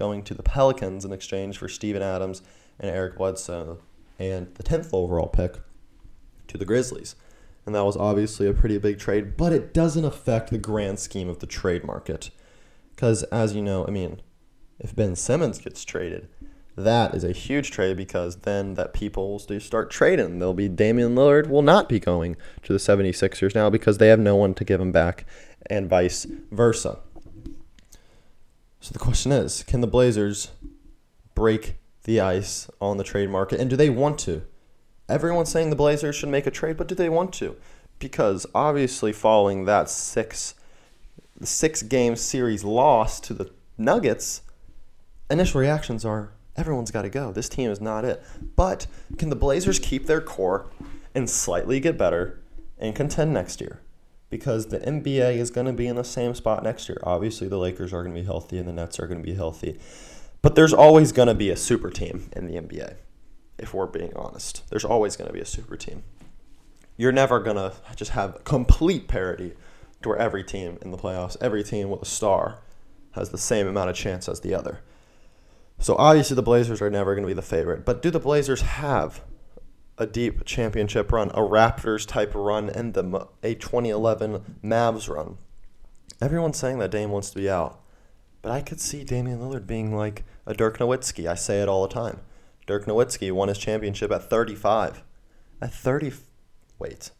going 0.00 0.24
to 0.24 0.34
the 0.34 0.42
Pelicans 0.42 1.04
in 1.04 1.12
exchange 1.12 1.58
for 1.58 1.68
Steven 1.68 2.02
Adams 2.02 2.42
and 2.80 2.90
Eric 2.90 3.18
Bledsoe 3.18 3.78
and 4.18 4.52
the 4.56 4.64
10th 4.64 4.90
overall 4.92 5.28
pick 5.28 5.60
to 6.48 6.58
the 6.58 6.64
Grizzlies. 6.64 7.14
And 7.66 7.72
that 7.76 7.84
was 7.84 7.96
obviously 7.96 8.48
a 8.48 8.52
pretty 8.52 8.78
big 8.78 8.98
trade, 8.98 9.36
but 9.36 9.52
it 9.52 9.72
doesn't 9.72 10.04
affect 10.04 10.50
the 10.50 10.58
grand 10.58 10.98
scheme 10.98 11.28
of 11.28 11.38
the 11.38 11.46
trade 11.46 11.84
market. 11.84 12.30
Because, 12.96 13.22
as 13.24 13.54
you 13.54 13.62
know, 13.62 13.86
I 13.86 13.92
mean, 13.92 14.20
if 14.80 14.92
Ben 14.96 15.14
Simmons 15.14 15.60
gets 15.60 15.84
traded, 15.84 16.26
that 16.76 17.14
is 17.14 17.24
a 17.24 17.32
huge 17.32 17.70
trade 17.70 17.96
because 17.96 18.36
then 18.36 18.74
that 18.74 18.92
people 18.92 19.30
will 19.30 19.60
start 19.60 19.90
trading. 19.90 20.38
There'll 20.38 20.54
be 20.54 20.68
Damian 20.68 21.14
Lillard 21.14 21.48
will 21.48 21.62
not 21.62 21.88
be 21.88 22.00
going 22.00 22.36
to 22.62 22.72
the 22.72 22.78
76ers 22.78 23.54
now 23.54 23.70
because 23.70 23.98
they 23.98 24.08
have 24.08 24.18
no 24.18 24.34
one 24.34 24.54
to 24.54 24.64
give 24.64 24.80
him 24.80 24.90
back 24.90 25.24
and 25.66 25.88
vice 25.88 26.26
versa. 26.50 26.98
So 28.80 28.92
the 28.92 28.98
question 28.98 29.32
is, 29.32 29.62
can 29.62 29.80
the 29.80 29.86
Blazers 29.86 30.50
break 31.34 31.76
the 32.02 32.20
ice 32.20 32.68
on 32.80 32.98
the 32.98 33.04
trade 33.04 33.30
market 33.30 33.60
and 33.60 33.70
do 33.70 33.76
they 33.76 33.90
want 33.90 34.18
to? 34.20 34.42
Everyone's 35.08 35.50
saying 35.50 35.70
the 35.70 35.76
Blazers 35.76 36.16
should 36.16 36.28
make 36.28 36.46
a 36.46 36.50
trade, 36.50 36.76
but 36.76 36.88
do 36.88 36.94
they 36.94 37.08
want 37.08 37.32
to? 37.34 37.56
Because 37.98 38.46
obviously 38.54 39.12
following 39.12 39.64
that 39.64 39.88
6 39.88 40.54
six 41.42 41.82
game 41.82 42.16
series 42.16 42.64
loss 42.64 43.20
to 43.20 43.34
the 43.34 43.50
Nuggets, 43.76 44.42
initial 45.30 45.60
reactions 45.60 46.04
are 46.04 46.32
everyone's 46.56 46.90
got 46.90 47.02
to 47.02 47.08
go. 47.08 47.32
This 47.32 47.48
team 47.48 47.70
is 47.70 47.80
not 47.80 48.04
it. 48.04 48.22
But 48.56 48.86
can 49.18 49.30
the 49.30 49.36
Blazers 49.36 49.78
keep 49.78 50.06
their 50.06 50.20
core 50.20 50.66
and 51.14 51.28
slightly 51.28 51.80
get 51.80 51.98
better 51.98 52.40
and 52.78 52.94
contend 52.94 53.32
next 53.32 53.60
year? 53.60 53.80
Because 54.30 54.66
the 54.66 54.80
NBA 54.80 55.36
is 55.36 55.50
going 55.50 55.66
to 55.66 55.72
be 55.72 55.86
in 55.86 55.96
the 55.96 56.04
same 56.04 56.34
spot 56.34 56.62
next 56.62 56.88
year. 56.88 56.98
Obviously, 57.04 57.48
the 57.48 57.58
Lakers 57.58 57.92
are 57.92 58.02
going 58.02 58.14
to 58.14 58.20
be 58.20 58.26
healthy 58.26 58.58
and 58.58 58.68
the 58.68 58.72
Nets 58.72 58.98
are 58.98 59.06
going 59.06 59.20
to 59.20 59.26
be 59.26 59.34
healthy. 59.34 59.78
But 60.42 60.56
there's 60.56 60.74
always 60.74 61.12
going 61.12 61.28
to 61.28 61.34
be 61.34 61.50
a 61.50 61.56
super 61.56 61.90
team 61.90 62.28
in 62.34 62.46
the 62.46 62.54
NBA, 62.54 62.96
if 63.58 63.72
we're 63.72 63.86
being 63.86 64.12
honest. 64.14 64.68
There's 64.70 64.84
always 64.84 65.16
going 65.16 65.28
to 65.28 65.32
be 65.32 65.40
a 65.40 65.46
super 65.46 65.76
team. 65.76 66.02
You're 66.96 67.12
never 67.12 67.40
going 67.40 67.56
to 67.56 67.72
just 67.96 68.12
have 68.12 68.44
complete 68.44 69.08
parity 69.08 69.54
to 70.02 70.08
where 70.10 70.18
every 70.18 70.44
team 70.44 70.78
in 70.82 70.90
the 70.90 70.98
playoffs, 70.98 71.36
every 71.40 71.64
team 71.64 71.90
with 71.90 72.02
a 72.02 72.06
star, 72.06 72.60
has 73.12 73.30
the 73.30 73.38
same 73.38 73.66
amount 73.66 73.90
of 73.90 73.96
chance 73.96 74.28
as 74.28 74.40
the 74.40 74.54
other. 74.54 74.80
So 75.78 75.96
obviously 75.96 76.34
the 76.34 76.42
Blazers 76.42 76.80
are 76.80 76.90
never 76.90 77.14
going 77.14 77.24
to 77.24 77.28
be 77.28 77.34
the 77.34 77.42
favorite, 77.42 77.84
but 77.84 78.00
do 78.00 78.10
the 78.10 78.20
Blazers 78.20 78.62
have 78.62 79.22
a 79.98 80.06
deep 80.06 80.44
championship 80.44 81.12
run, 81.12 81.30
a 81.30 81.40
Raptors 81.40 82.06
type 82.06 82.34
run, 82.34 82.70
and 82.70 82.94
the 82.94 83.28
a 83.42 83.54
2011 83.54 84.58
Mavs 84.64 85.08
run? 85.08 85.38
Everyone's 86.20 86.56
saying 86.56 86.78
that 86.78 86.90
Dame 86.90 87.10
wants 87.10 87.30
to 87.30 87.36
be 87.36 87.50
out, 87.50 87.80
but 88.40 88.50
I 88.50 88.60
could 88.62 88.80
see 88.80 89.04
Damian 89.04 89.40
Lillard 89.40 89.66
being 89.66 89.94
like 89.94 90.24
a 90.46 90.54
Dirk 90.54 90.78
Nowitzki. 90.78 91.26
I 91.26 91.34
say 91.34 91.60
it 91.60 91.68
all 91.68 91.86
the 91.86 91.92
time. 91.92 92.20
Dirk 92.66 92.86
Nowitzki 92.86 93.30
won 93.30 93.48
his 93.48 93.58
championship 93.58 94.10
at 94.10 94.30
35. 94.30 95.02
At 95.60 95.72
30, 95.72 96.12
wait, 96.78 97.10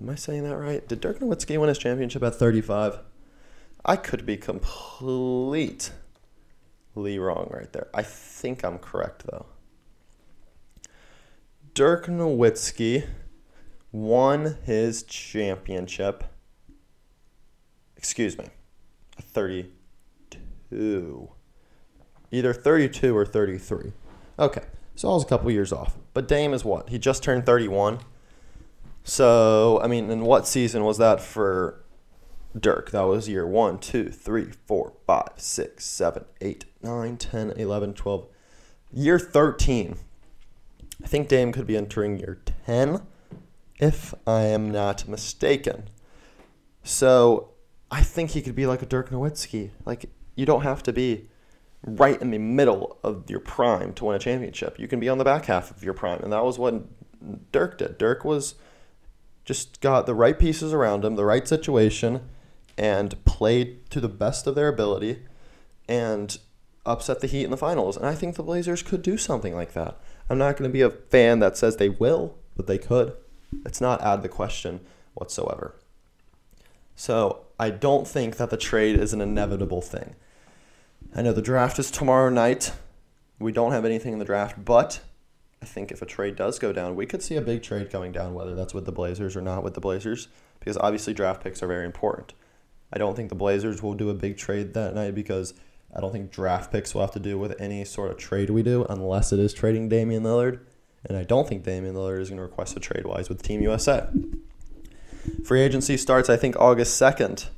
am 0.00 0.10
I 0.10 0.14
saying 0.14 0.44
that 0.44 0.56
right? 0.56 0.86
Did 0.86 1.00
Dirk 1.00 1.18
Nowitzki 1.20 1.58
win 1.58 1.68
his 1.68 1.78
championship 1.78 2.22
at 2.22 2.34
35? 2.34 3.00
I 3.84 3.96
could 3.96 4.26
be 4.26 4.36
complete 4.36 5.92
Lee 6.98 7.18
wrong 7.18 7.48
right 7.50 7.72
there. 7.72 7.88
I 7.94 8.02
think 8.02 8.64
I'm 8.64 8.78
correct 8.78 9.24
though. 9.30 9.46
Dirk 11.74 12.06
Nowitzki 12.06 13.06
won 13.92 14.56
his 14.64 15.04
championship. 15.04 16.24
Excuse 17.96 18.36
me, 18.36 18.46
32. 19.20 21.30
Either 22.30 22.52
32 22.52 23.16
or 23.16 23.24
33. 23.24 23.92
Okay, 24.38 24.62
so 24.94 25.08
I 25.08 25.14
was 25.14 25.24
a 25.24 25.26
couple 25.26 25.50
years 25.50 25.72
off. 25.72 25.96
But 26.14 26.28
Dame 26.28 26.52
is 26.52 26.64
what? 26.64 26.90
He 26.90 26.98
just 26.98 27.22
turned 27.22 27.46
31. 27.46 28.00
So, 29.04 29.80
I 29.82 29.86
mean, 29.86 30.10
in 30.10 30.22
what 30.22 30.46
season 30.46 30.84
was 30.84 30.98
that 30.98 31.20
for 31.20 31.82
Dirk. 32.58 32.90
That 32.90 33.02
was 33.02 33.28
year 33.28 33.46
1, 33.46 33.78
2, 33.78 34.10
3, 34.10 34.50
4, 34.66 34.92
5, 35.06 35.28
6, 35.36 35.84
7, 35.84 36.24
8, 36.40 36.64
9, 36.82 37.16
10, 37.16 37.50
11, 37.52 37.94
12. 37.94 38.26
Year 38.92 39.18
13. 39.18 39.96
I 41.02 41.06
think 41.06 41.28
Dame 41.28 41.52
could 41.52 41.66
be 41.66 41.76
entering 41.76 42.18
year 42.18 42.40
10, 42.66 43.02
if 43.78 44.14
I 44.26 44.42
am 44.42 44.70
not 44.70 45.06
mistaken. 45.06 45.84
So 46.82 47.50
I 47.90 48.02
think 48.02 48.30
he 48.30 48.42
could 48.42 48.56
be 48.56 48.66
like 48.66 48.82
a 48.82 48.86
Dirk 48.86 49.10
Nowitzki. 49.10 49.70
Like, 49.84 50.10
you 50.34 50.46
don't 50.46 50.62
have 50.62 50.82
to 50.84 50.92
be 50.92 51.28
right 51.84 52.20
in 52.20 52.30
the 52.30 52.38
middle 52.38 52.98
of 53.04 53.30
your 53.30 53.40
prime 53.40 53.92
to 53.94 54.06
win 54.06 54.16
a 54.16 54.18
championship. 54.18 54.78
You 54.78 54.88
can 54.88 54.98
be 54.98 55.08
on 55.08 55.18
the 55.18 55.24
back 55.24 55.44
half 55.44 55.70
of 55.70 55.84
your 55.84 55.94
prime. 55.94 56.20
And 56.22 56.32
that 56.32 56.44
was 56.44 56.58
what 56.58 56.82
Dirk 57.52 57.78
did. 57.78 57.98
Dirk 57.98 58.24
was 58.24 58.56
just 59.44 59.80
got 59.80 60.06
the 60.06 60.14
right 60.14 60.38
pieces 60.38 60.72
around 60.72 61.04
him, 61.04 61.14
the 61.14 61.24
right 61.24 61.46
situation 61.46 62.28
and 62.78 63.22
played 63.24 63.90
to 63.90 64.00
the 64.00 64.08
best 64.08 64.46
of 64.46 64.54
their 64.54 64.68
ability 64.68 65.18
and 65.88 66.38
upset 66.86 67.20
the 67.20 67.26
Heat 67.26 67.44
in 67.44 67.50
the 67.50 67.56
finals. 67.56 67.96
And 67.96 68.06
I 68.06 68.14
think 68.14 68.36
the 68.36 68.42
Blazers 68.42 68.82
could 68.82 69.02
do 69.02 69.18
something 69.18 69.54
like 69.54 69.72
that. 69.72 70.00
I'm 70.30 70.38
not 70.38 70.56
going 70.56 70.70
to 70.70 70.72
be 70.72 70.82
a 70.82 70.90
fan 70.90 71.40
that 71.40 71.58
says 71.58 71.76
they 71.76 71.88
will, 71.88 72.36
but 72.56 72.66
they 72.68 72.78
could. 72.78 73.14
It's 73.66 73.80
not 73.80 74.00
out 74.02 74.18
of 74.18 74.22
the 74.22 74.28
question 74.28 74.80
whatsoever. 75.14 75.74
So 76.94 77.46
I 77.58 77.70
don't 77.70 78.06
think 78.06 78.36
that 78.36 78.50
the 78.50 78.56
trade 78.56 78.98
is 78.98 79.12
an 79.12 79.20
inevitable 79.20 79.82
thing. 79.82 80.14
I 81.14 81.22
know 81.22 81.32
the 81.32 81.42
draft 81.42 81.78
is 81.78 81.90
tomorrow 81.90 82.30
night. 82.30 82.72
We 83.38 83.52
don't 83.52 83.72
have 83.72 83.84
anything 83.84 84.12
in 84.12 84.18
the 84.18 84.24
draft, 84.24 84.64
but 84.64 85.00
I 85.62 85.66
think 85.66 85.90
if 85.90 86.02
a 86.02 86.06
trade 86.06 86.36
does 86.36 86.58
go 86.58 86.72
down, 86.72 86.94
we 86.94 87.06
could 87.06 87.22
see 87.22 87.36
a 87.36 87.40
big 87.40 87.62
trade 87.62 87.90
going 87.90 88.12
down, 88.12 88.34
whether 88.34 88.54
that's 88.54 88.74
with 88.74 88.84
the 88.84 88.92
Blazers 88.92 89.36
or 89.36 89.40
not 89.40 89.64
with 89.64 89.74
the 89.74 89.80
Blazers, 89.80 90.28
because 90.60 90.76
obviously 90.76 91.14
draft 91.14 91.42
picks 91.42 91.62
are 91.62 91.66
very 91.66 91.84
important. 91.86 92.34
I 92.92 92.98
don't 92.98 93.14
think 93.14 93.28
the 93.28 93.34
Blazers 93.34 93.82
will 93.82 93.94
do 93.94 94.10
a 94.10 94.14
big 94.14 94.36
trade 94.36 94.74
that 94.74 94.94
night 94.94 95.14
because 95.14 95.54
I 95.94 96.00
don't 96.00 96.12
think 96.12 96.30
draft 96.30 96.70
picks 96.70 96.94
will 96.94 97.02
have 97.02 97.12
to 97.12 97.20
do 97.20 97.38
with 97.38 97.58
any 97.60 97.84
sort 97.84 98.10
of 98.10 98.18
trade 98.18 98.50
we 98.50 98.62
do 98.62 98.86
unless 98.88 99.32
it 99.32 99.38
is 99.38 99.52
trading 99.52 99.88
Damian 99.88 100.22
Lillard. 100.22 100.60
And 101.04 101.16
I 101.16 101.24
don't 101.24 101.48
think 101.48 101.64
Damian 101.64 101.94
Lillard 101.94 102.20
is 102.20 102.28
going 102.28 102.38
to 102.38 102.42
request 102.42 102.76
a 102.76 102.80
trade 102.80 103.06
wise 103.06 103.28
with 103.28 103.42
Team 103.42 103.62
USA. 103.62 104.08
Free 105.44 105.60
agency 105.60 105.96
starts, 105.96 106.28
I 106.28 106.36
think, 106.36 106.56
August 106.56 107.00
2nd. 107.00 107.48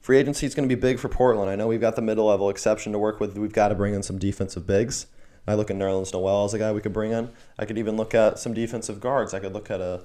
Free 0.00 0.18
agency 0.18 0.46
is 0.46 0.54
going 0.54 0.68
to 0.68 0.74
be 0.74 0.80
big 0.80 0.98
for 0.98 1.08
Portland. 1.08 1.50
I 1.50 1.56
know 1.56 1.66
we've 1.66 1.80
got 1.80 1.96
the 1.96 2.02
middle 2.02 2.26
level 2.26 2.48
exception 2.48 2.92
to 2.92 2.98
work 2.98 3.20
with. 3.20 3.36
We've 3.36 3.52
got 3.52 3.68
to 3.68 3.74
bring 3.74 3.94
in 3.94 4.02
some 4.02 4.18
defensive 4.18 4.66
bigs. 4.66 5.06
I 5.46 5.54
look 5.54 5.70
at 5.70 5.76
Nerlens 5.76 6.12
Noel 6.12 6.44
as 6.44 6.54
a 6.54 6.58
guy 6.58 6.72
we 6.72 6.80
could 6.80 6.92
bring 6.92 7.12
in. 7.12 7.30
I 7.58 7.64
could 7.64 7.78
even 7.78 7.96
look 7.96 8.14
at 8.14 8.38
some 8.38 8.54
defensive 8.54 9.00
guards. 9.00 9.34
I 9.34 9.40
could 9.40 9.52
look 9.52 9.70
at 9.70 9.80
a, 9.80 10.04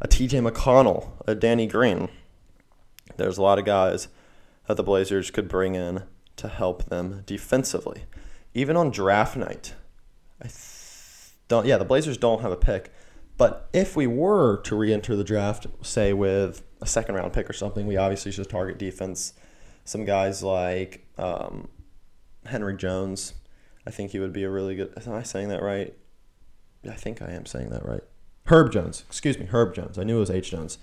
a 0.00 0.08
TJ 0.08 0.48
McConnell, 0.48 1.12
a 1.26 1.34
Danny 1.34 1.66
Green. 1.66 2.08
There's 3.16 3.38
a 3.38 3.42
lot 3.42 3.58
of 3.58 3.64
guys 3.64 4.08
that 4.66 4.76
the 4.76 4.82
Blazers 4.82 5.30
could 5.30 5.48
bring 5.48 5.74
in 5.74 6.04
to 6.36 6.48
help 6.48 6.84
them 6.84 7.22
defensively. 7.26 8.04
Even 8.54 8.76
on 8.76 8.90
draft 8.90 9.36
night, 9.36 9.74
I 10.42 10.48
don't. 11.48 11.66
Yeah, 11.66 11.76
the 11.76 11.84
Blazers 11.84 12.16
don't 12.16 12.40
have 12.40 12.52
a 12.52 12.56
pick, 12.56 12.92
but 13.36 13.68
if 13.72 13.96
we 13.96 14.06
were 14.06 14.58
to 14.62 14.76
re-enter 14.76 15.16
the 15.16 15.24
draft, 15.24 15.66
say 15.82 16.12
with 16.12 16.62
a 16.80 16.86
second 16.86 17.16
round 17.16 17.32
pick 17.32 17.48
or 17.50 17.52
something, 17.52 17.86
we 17.86 17.96
obviously 17.96 18.30
should 18.30 18.48
target 18.48 18.78
defense. 18.78 19.34
Some 19.84 20.04
guys 20.04 20.42
like 20.42 21.06
um, 21.18 21.68
Henry 22.46 22.76
Jones, 22.76 23.34
I 23.86 23.90
think 23.90 24.12
he 24.12 24.18
would 24.18 24.32
be 24.32 24.44
a 24.44 24.50
really 24.50 24.76
good. 24.76 24.92
Am 25.04 25.12
I 25.12 25.22
saying 25.22 25.48
that 25.48 25.62
right? 25.62 25.94
I 26.88 26.94
think 26.94 27.22
I 27.22 27.30
am 27.30 27.46
saying 27.46 27.70
that 27.70 27.84
right. 27.84 28.02
Herb 28.46 28.72
Jones, 28.72 29.04
excuse 29.08 29.38
me, 29.38 29.46
Herb 29.46 29.74
Jones. 29.74 29.98
I 29.98 30.04
knew 30.04 30.16
it 30.18 30.20
was 30.20 30.30
H 30.30 30.50
Jones. 30.50 30.78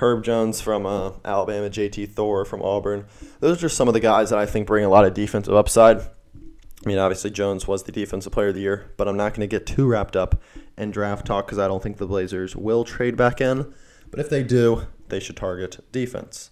Herb 0.00 0.24
Jones 0.24 0.62
from 0.62 0.86
uh, 0.86 1.12
Alabama, 1.24 1.68
JT 1.68 2.12
Thor 2.12 2.44
from 2.46 2.62
Auburn. 2.62 3.04
Those 3.40 3.58
are 3.58 3.60
just 3.60 3.76
some 3.76 3.86
of 3.86 3.94
the 3.94 4.00
guys 4.00 4.30
that 4.30 4.38
I 4.38 4.46
think 4.46 4.66
bring 4.66 4.84
a 4.84 4.88
lot 4.88 5.04
of 5.04 5.12
defensive 5.12 5.54
upside. 5.54 5.98
I 5.98 6.88
mean, 6.88 6.96
obviously, 6.96 7.30
Jones 7.30 7.68
was 7.68 7.82
the 7.82 7.92
defensive 7.92 8.32
player 8.32 8.48
of 8.48 8.54
the 8.54 8.62
year, 8.62 8.90
but 8.96 9.06
I'm 9.06 9.16
not 9.18 9.34
going 9.34 9.46
to 9.46 9.46
get 9.46 9.66
too 9.66 9.86
wrapped 9.86 10.16
up 10.16 10.40
in 10.78 10.90
draft 10.90 11.26
talk 11.26 11.46
because 11.46 11.58
I 11.58 11.68
don't 11.68 11.82
think 11.82 11.98
the 11.98 12.06
Blazers 12.06 12.56
will 12.56 12.84
trade 12.84 13.16
back 13.16 13.42
in. 13.42 13.74
But 14.10 14.20
if 14.20 14.30
they 14.30 14.42
do, 14.42 14.86
they 15.08 15.20
should 15.20 15.36
target 15.36 15.84
defense. 15.92 16.50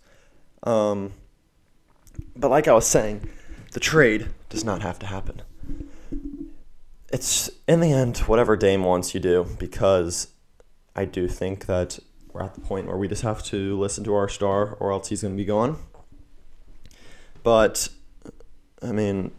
Um, 0.64 1.14
but 2.36 2.50
like 2.50 2.68
I 2.68 2.74
was 2.74 2.86
saying, 2.86 3.30
the 3.72 3.80
trade 3.80 4.28
does 4.50 4.64
not 4.64 4.82
have 4.82 4.98
to 4.98 5.06
happen. 5.06 5.40
It's 7.10 7.48
in 7.66 7.80
the 7.80 7.92
end 7.92 8.18
whatever 8.18 8.56
Dame 8.56 8.84
wants 8.84 9.14
you 9.14 9.20
do 9.20 9.46
because 9.58 10.28
I 10.94 11.06
do 11.06 11.26
think 11.26 11.64
that 11.64 11.98
we're 12.32 12.42
at 12.42 12.54
the 12.54 12.60
point 12.60 12.86
where 12.86 12.96
we 12.96 13.08
just 13.08 13.22
have 13.22 13.42
to 13.44 13.78
listen 13.78 14.04
to 14.04 14.14
our 14.14 14.28
star 14.28 14.74
or 14.74 14.92
else 14.92 15.08
he's 15.08 15.22
going 15.22 15.34
to 15.34 15.36
be 15.36 15.44
gone. 15.44 15.78
But, 17.42 17.88
I 18.82 18.92
mean, 18.92 19.30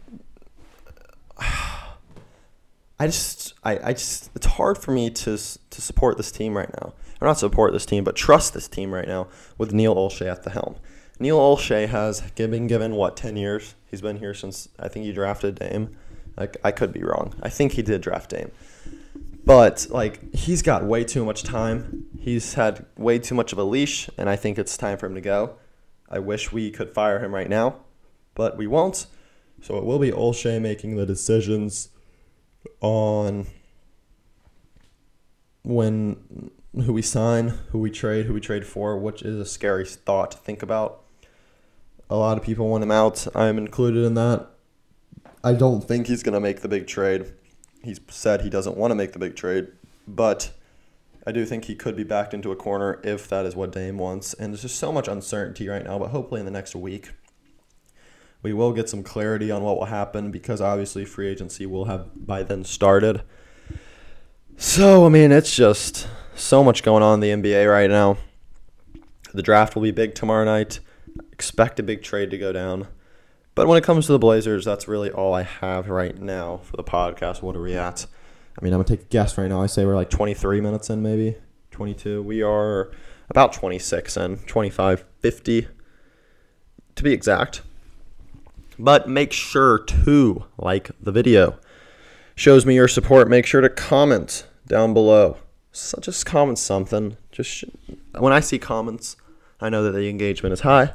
I 1.38 3.06
just, 3.06 3.54
I, 3.64 3.78
I 3.78 3.92
just, 3.92 4.30
it's 4.34 4.46
hard 4.46 4.78
for 4.78 4.92
me 4.92 5.10
to, 5.10 5.36
to 5.36 5.80
support 5.80 6.16
this 6.16 6.30
team 6.30 6.56
right 6.56 6.70
now. 6.82 6.92
Or 7.20 7.26
not 7.26 7.38
support 7.38 7.72
this 7.72 7.86
team, 7.86 8.02
but 8.02 8.16
trust 8.16 8.54
this 8.54 8.66
team 8.66 8.94
right 8.94 9.06
now 9.06 9.28
with 9.58 9.72
Neil 9.72 9.94
Olshey 9.94 10.30
at 10.30 10.42
the 10.42 10.50
helm. 10.50 10.76
Neil 11.18 11.38
Olshey 11.38 11.86
has 11.86 12.22
been 12.32 12.66
given, 12.66 12.94
what, 12.94 13.16
10 13.16 13.36
years? 13.36 13.74
He's 13.90 14.00
been 14.00 14.16
here 14.16 14.32
since, 14.32 14.68
I 14.78 14.88
think 14.88 15.04
he 15.04 15.12
drafted 15.12 15.56
Dame. 15.56 15.96
Like, 16.36 16.56
I 16.64 16.70
could 16.70 16.94
be 16.94 17.02
wrong. 17.02 17.34
I 17.42 17.50
think 17.50 17.72
he 17.72 17.82
did 17.82 18.00
draft 18.00 18.30
Dame. 18.30 18.50
But 19.44 19.86
like 19.90 20.34
he's 20.34 20.62
got 20.62 20.84
way 20.84 21.04
too 21.04 21.24
much 21.24 21.42
time. 21.42 22.06
He's 22.18 22.54
had 22.54 22.86
way 22.96 23.18
too 23.18 23.34
much 23.34 23.52
of 23.52 23.58
a 23.58 23.64
leash, 23.64 24.08
and 24.18 24.28
I 24.28 24.36
think 24.36 24.58
it's 24.58 24.76
time 24.76 24.98
for 24.98 25.06
him 25.06 25.14
to 25.14 25.20
go. 25.20 25.56
I 26.08 26.18
wish 26.18 26.52
we 26.52 26.70
could 26.70 26.92
fire 26.92 27.20
him 27.20 27.34
right 27.34 27.48
now, 27.48 27.76
but 28.34 28.56
we 28.56 28.66
won't. 28.66 29.06
So 29.62 29.76
it 29.76 29.84
will 29.84 29.98
be 29.98 30.10
Olshey 30.10 30.60
making 30.60 30.96
the 30.96 31.06
decisions 31.06 31.90
on 32.80 33.46
when 35.62 36.50
who 36.74 36.92
we 36.92 37.02
sign, 37.02 37.48
who 37.70 37.78
we 37.78 37.90
trade, 37.90 38.26
who 38.26 38.34
we 38.34 38.40
trade 38.40 38.66
for, 38.66 38.96
which 38.98 39.22
is 39.22 39.36
a 39.36 39.44
scary 39.44 39.84
thought 39.84 40.32
to 40.32 40.38
think 40.38 40.62
about. 40.62 41.02
A 42.08 42.16
lot 42.16 42.38
of 42.38 42.44
people 42.44 42.68
want 42.68 42.82
him 42.82 42.90
out. 42.90 43.26
I'm 43.34 43.58
included 43.58 44.04
in 44.04 44.14
that. 44.14 44.48
I 45.42 45.52
don't 45.54 45.86
think 45.86 46.06
he's 46.06 46.22
going 46.22 46.34
to 46.34 46.40
make 46.40 46.60
the 46.60 46.68
big 46.68 46.86
trade. 46.86 47.32
He's 47.82 48.00
said 48.08 48.42
he 48.42 48.50
doesn't 48.50 48.76
want 48.76 48.90
to 48.90 48.94
make 48.94 49.12
the 49.12 49.18
big 49.18 49.36
trade, 49.36 49.68
but 50.06 50.52
I 51.26 51.32
do 51.32 51.44
think 51.44 51.64
he 51.64 51.74
could 51.74 51.96
be 51.96 52.04
backed 52.04 52.34
into 52.34 52.52
a 52.52 52.56
corner 52.56 53.00
if 53.04 53.28
that 53.28 53.46
is 53.46 53.56
what 53.56 53.72
Dame 53.72 53.98
wants. 53.98 54.34
And 54.34 54.52
there's 54.52 54.62
just 54.62 54.78
so 54.78 54.92
much 54.92 55.08
uncertainty 55.08 55.68
right 55.68 55.84
now, 55.84 55.98
but 55.98 56.10
hopefully 56.10 56.40
in 56.40 56.46
the 56.46 56.52
next 56.52 56.74
week 56.74 57.10
we 58.42 58.52
will 58.52 58.72
get 58.72 58.88
some 58.88 59.02
clarity 59.02 59.50
on 59.50 59.62
what 59.62 59.76
will 59.76 59.86
happen 59.86 60.30
because 60.30 60.60
obviously 60.60 61.04
free 61.04 61.28
agency 61.28 61.66
will 61.66 61.84
have 61.86 62.26
by 62.26 62.42
then 62.42 62.64
started. 62.64 63.22
So, 64.56 65.06
I 65.06 65.08
mean, 65.08 65.32
it's 65.32 65.54
just 65.54 66.08
so 66.34 66.64
much 66.64 66.82
going 66.82 67.02
on 67.02 67.22
in 67.22 67.42
the 67.42 67.50
NBA 67.50 67.70
right 67.70 67.90
now. 67.90 68.16
The 69.32 69.42
draft 69.42 69.74
will 69.74 69.82
be 69.82 69.90
big 69.90 70.14
tomorrow 70.14 70.44
night. 70.44 70.80
Expect 71.32 71.78
a 71.78 71.82
big 71.82 72.02
trade 72.02 72.30
to 72.30 72.38
go 72.38 72.52
down. 72.52 72.88
But 73.54 73.66
when 73.66 73.76
it 73.76 73.84
comes 73.84 74.06
to 74.06 74.12
the 74.12 74.18
Blazers, 74.18 74.64
that's 74.64 74.88
really 74.88 75.10
all 75.10 75.34
I 75.34 75.42
have 75.42 75.88
right 75.88 76.18
now 76.18 76.58
for 76.58 76.76
the 76.76 76.84
podcast. 76.84 77.42
What 77.42 77.56
are 77.56 77.62
we 77.62 77.74
at? 77.74 78.06
I 78.58 78.64
mean, 78.64 78.72
I'm 78.72 78.82
to 78.82 78.96
take 78.96 79.06
a 79.06 79.08
guess 79.08 79.36
right 79.38 79.48
now. 79.48 79.62
I 79.62 79.66
say 79.66 79.84
we're 79.84 79.94
like 79.94 80.10
23 80.10 80.60
minutes 80.60 80.90
in, 80.90 81.02
maybe 81.02 81.36
22. 81.70 82.22
We 82.22 82.42
are 82.42 82.90
about 83.28 83.52
26 83.52 84.16
and 84.16 84.46
25, 84.46 85.04
50 85.20 85.68
to 86.96 87.02
be 87.02 87.12
exact. 87.12 87.62
But 88.78 89.08
make 89.08 89.32
sure 89.32 89.78
to 89.78 90.44
like 90.58 90.90
the 91.00 91.12
video. 91.12 91.58
Shows 92.34 92.64
me 92.64 92.74
your 92.74 92.88
support. 92.88 93.28
Make 93.28 93.46
sure 93.46 93.60
to 93.60 93.68
comment 93.68 94.46
down 94.66 94.94
below. 94.94 95.36
So 95.72 95.98
just 96.00 96.24
comment 96.26 96.58
something. 96.58 97.16
Just 97.30 97.64
when 98.18 98.32
I 98.32 98.40
see 98.40 98.58
comments, 98.58 99.16
I 99.60 99.68
know 99.68 99.82
that 99.84 99.92
the 99.92 100.08
engagement 100.08 100.52
is 100.52 100.60
high. 100.60 100.94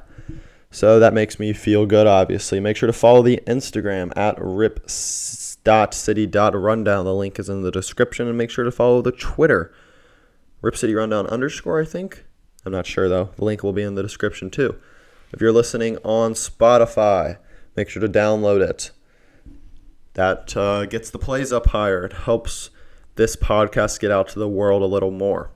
So 0.76 1.00
that 1.00 1.14
makes 1.14 1.40
me 1.40 1.54
feel 1.54 1.86
good, 1.86 2.06
obviously. 2.06 2.60
Make 2.60 2.76
sure 2.76 2.88
to 2.88 2.92
follow 2.92 3.22
the 3.22 3.40
Instagram 3.48 4.12
at 4.18 4.36
rip.city.rundown. 4.38 7.06
The 7.06 7.16
link 7.16 7.40
is 7.40 7.48
in 7.48 7.62
the 7.62 7.72
description. 7.72 8.28
And 8.28 8.38
make 8.38 8.50
sure 8.50 8.66
to 8.66 8.72
follow 8.72 9.02
the 9.02 9.14
Twitter, 9.14 9.74
ripcityrundown 10.62 11.30
underscore, 11.30 11.82
I 11.82 11.86
think. 11.86 12.26
I'm 12.66 12.74
not 12.74 12.86
sure, 12.86 13.08
though. 13.08 13.30
The 13.38 13.46
link 13.46 13.64
will 13.64 13.72
be 13.72 13.84
in 13.84 13.96
the 13.96 14.04
description, 14.04 14.50
too. 14.50 14.76
If 15.32 15.40
you're 15.40 15.54
listening 15.54 15.98
on 16.04 16.34
Spotify, 16.34 17.38
make 17.78 17.88
sure 17.88 18.02
to 18.02 18.10
download 18.10 18.60
it. 18.60 18.92
That 20.16 20.58
uh, 20.58 20.88
gets 20.88 21.10
the 21.10 21.20
plays 21.20 21.54
up 21.54 21.68
higher. 21.68 22.04
It 22.04 22.12
helps 22.12 22.70
this 23.16 23.38
podcast 23.38 24.02
get 24.02 24.12
out 24.12 24.28
to 24.28 24.40
the 24.40 24.50
world 24.50 24.82
a 24.82 24.88
little 24.88 25.12
more. 25.12 25.52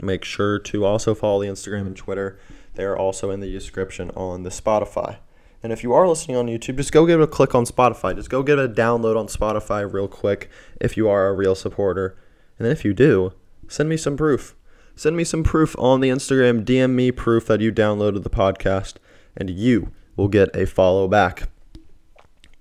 Make 0.00 0.24
sure 0.24 0.58
to 0.58 0.86
also 0.86 1.14
follow 1.14 1.42
the 1.42 1.48
Instagram 1.48 1.86
and 1.86 1.96
Twitter. 1.96 2.38
They 2.74 2.84
are 2.84 2.96
also 2.96 3.30
in 3.30 3.40
the 3.40 3.50
description 3.50 4.10
on 4.16 4.42
the 4.42 4.50
Spotify. 4.50 5.18
And 5.62 5.72
if 5.72 5.82
you 5.82 5.92
are 5.92 6.08
listening 6.08 6.36
on 6.36 6.46
YouTube, 6.46 6.76
just 6.76 6.92
go 6.92 7.06
give 7.06 7.20
it 7.20 7.24
a 7.24 7.28
click 7.28 7.54
on 7.54 7.64
Spotify. 7.64 8.16
Just 8.16 8.30
go 8.30 8.42
get 8.42 8.58
a 8.58 8.68
download 8.68 9.16
on 9.16 9.26
Spotify 9.26 9.90
real 9.90 10.08
quick 10.08 10.50
if 10.80 10.96
you 10.96 11.08
are 11.08 11.28
a 11.28 11.32
real 11.32 11.54
supporter. 11.54 12.18
And 12.58 12.66
then 12.66 12.72
if 12.72 12.84
you 12.84 12.92
do, 12.92 13.32
send 13.68 13.88
me 13.88 13.96
some 13.96 14.16
proof. 14.16 14.56
Send 14.96 15.16
me 15.16 15.24
some 15.24 15.44
proof 15.44 15.76
on 15.78 16.00
the 16.00 16.08
Instagram. 16.08 16.64
DM 16.64 16.90
me 16.90 17.12
proof 17.12 17.46
that 17.46 17.60
you 17.60 17.72
downloaded 17.72 18.24
the 18.24 18.30
podcast, 18.30 18.94
and 19.36 19.50
you 19.50 19.92
will 20.16 20.28
get 20.28 20.54
a 20.54 20.66
follow 20.66 21.08
back. 21.08 21.48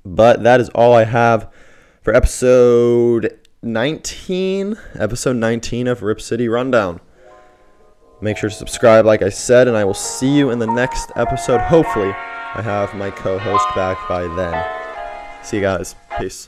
But 0.06 0.44
that 0.44 0.62
is 0.62 0.70
all 0.70 0.94
I 0.94 1.06
have 1.06 1.52
for 2.02 2.14
episode 2.16 3.40
19, 3.62 4.78
episode 4.96 5.36
19 5.36 5.88
of 5.88 6.02
Rip 6.04 6.22
City 6.22 6.48
Rundown. 6.48 7.00
Make 8.22 8.38
sure 8.38 8.50
to 8.50 8.56
subscribe, 8.56 9.06
like 9.06 9.24
I 9.24 9.30
said, 9.30 9.68
and 9.68 9.76
I 9.76 9.84
will 9.84 9.96
see 9.96 10.30
you 10.30 10.52
in 10.52 10.60
the 10.60 10.68
next 10.68 11.12
episode. 11.16 11.60
Hopefully, 11.60 12.12
I 12.54 12.62
have 12.62 12.94
my 12.94 13.10
co 13.10 13.40
host 13.40 13.66
back 13.76 13.98
by 14.08 14.28
then. 14.36 15.44
See 15.44 15.58
you 15.58 15.64
guys. 15.64 15.96
Peace. 16.20 16.48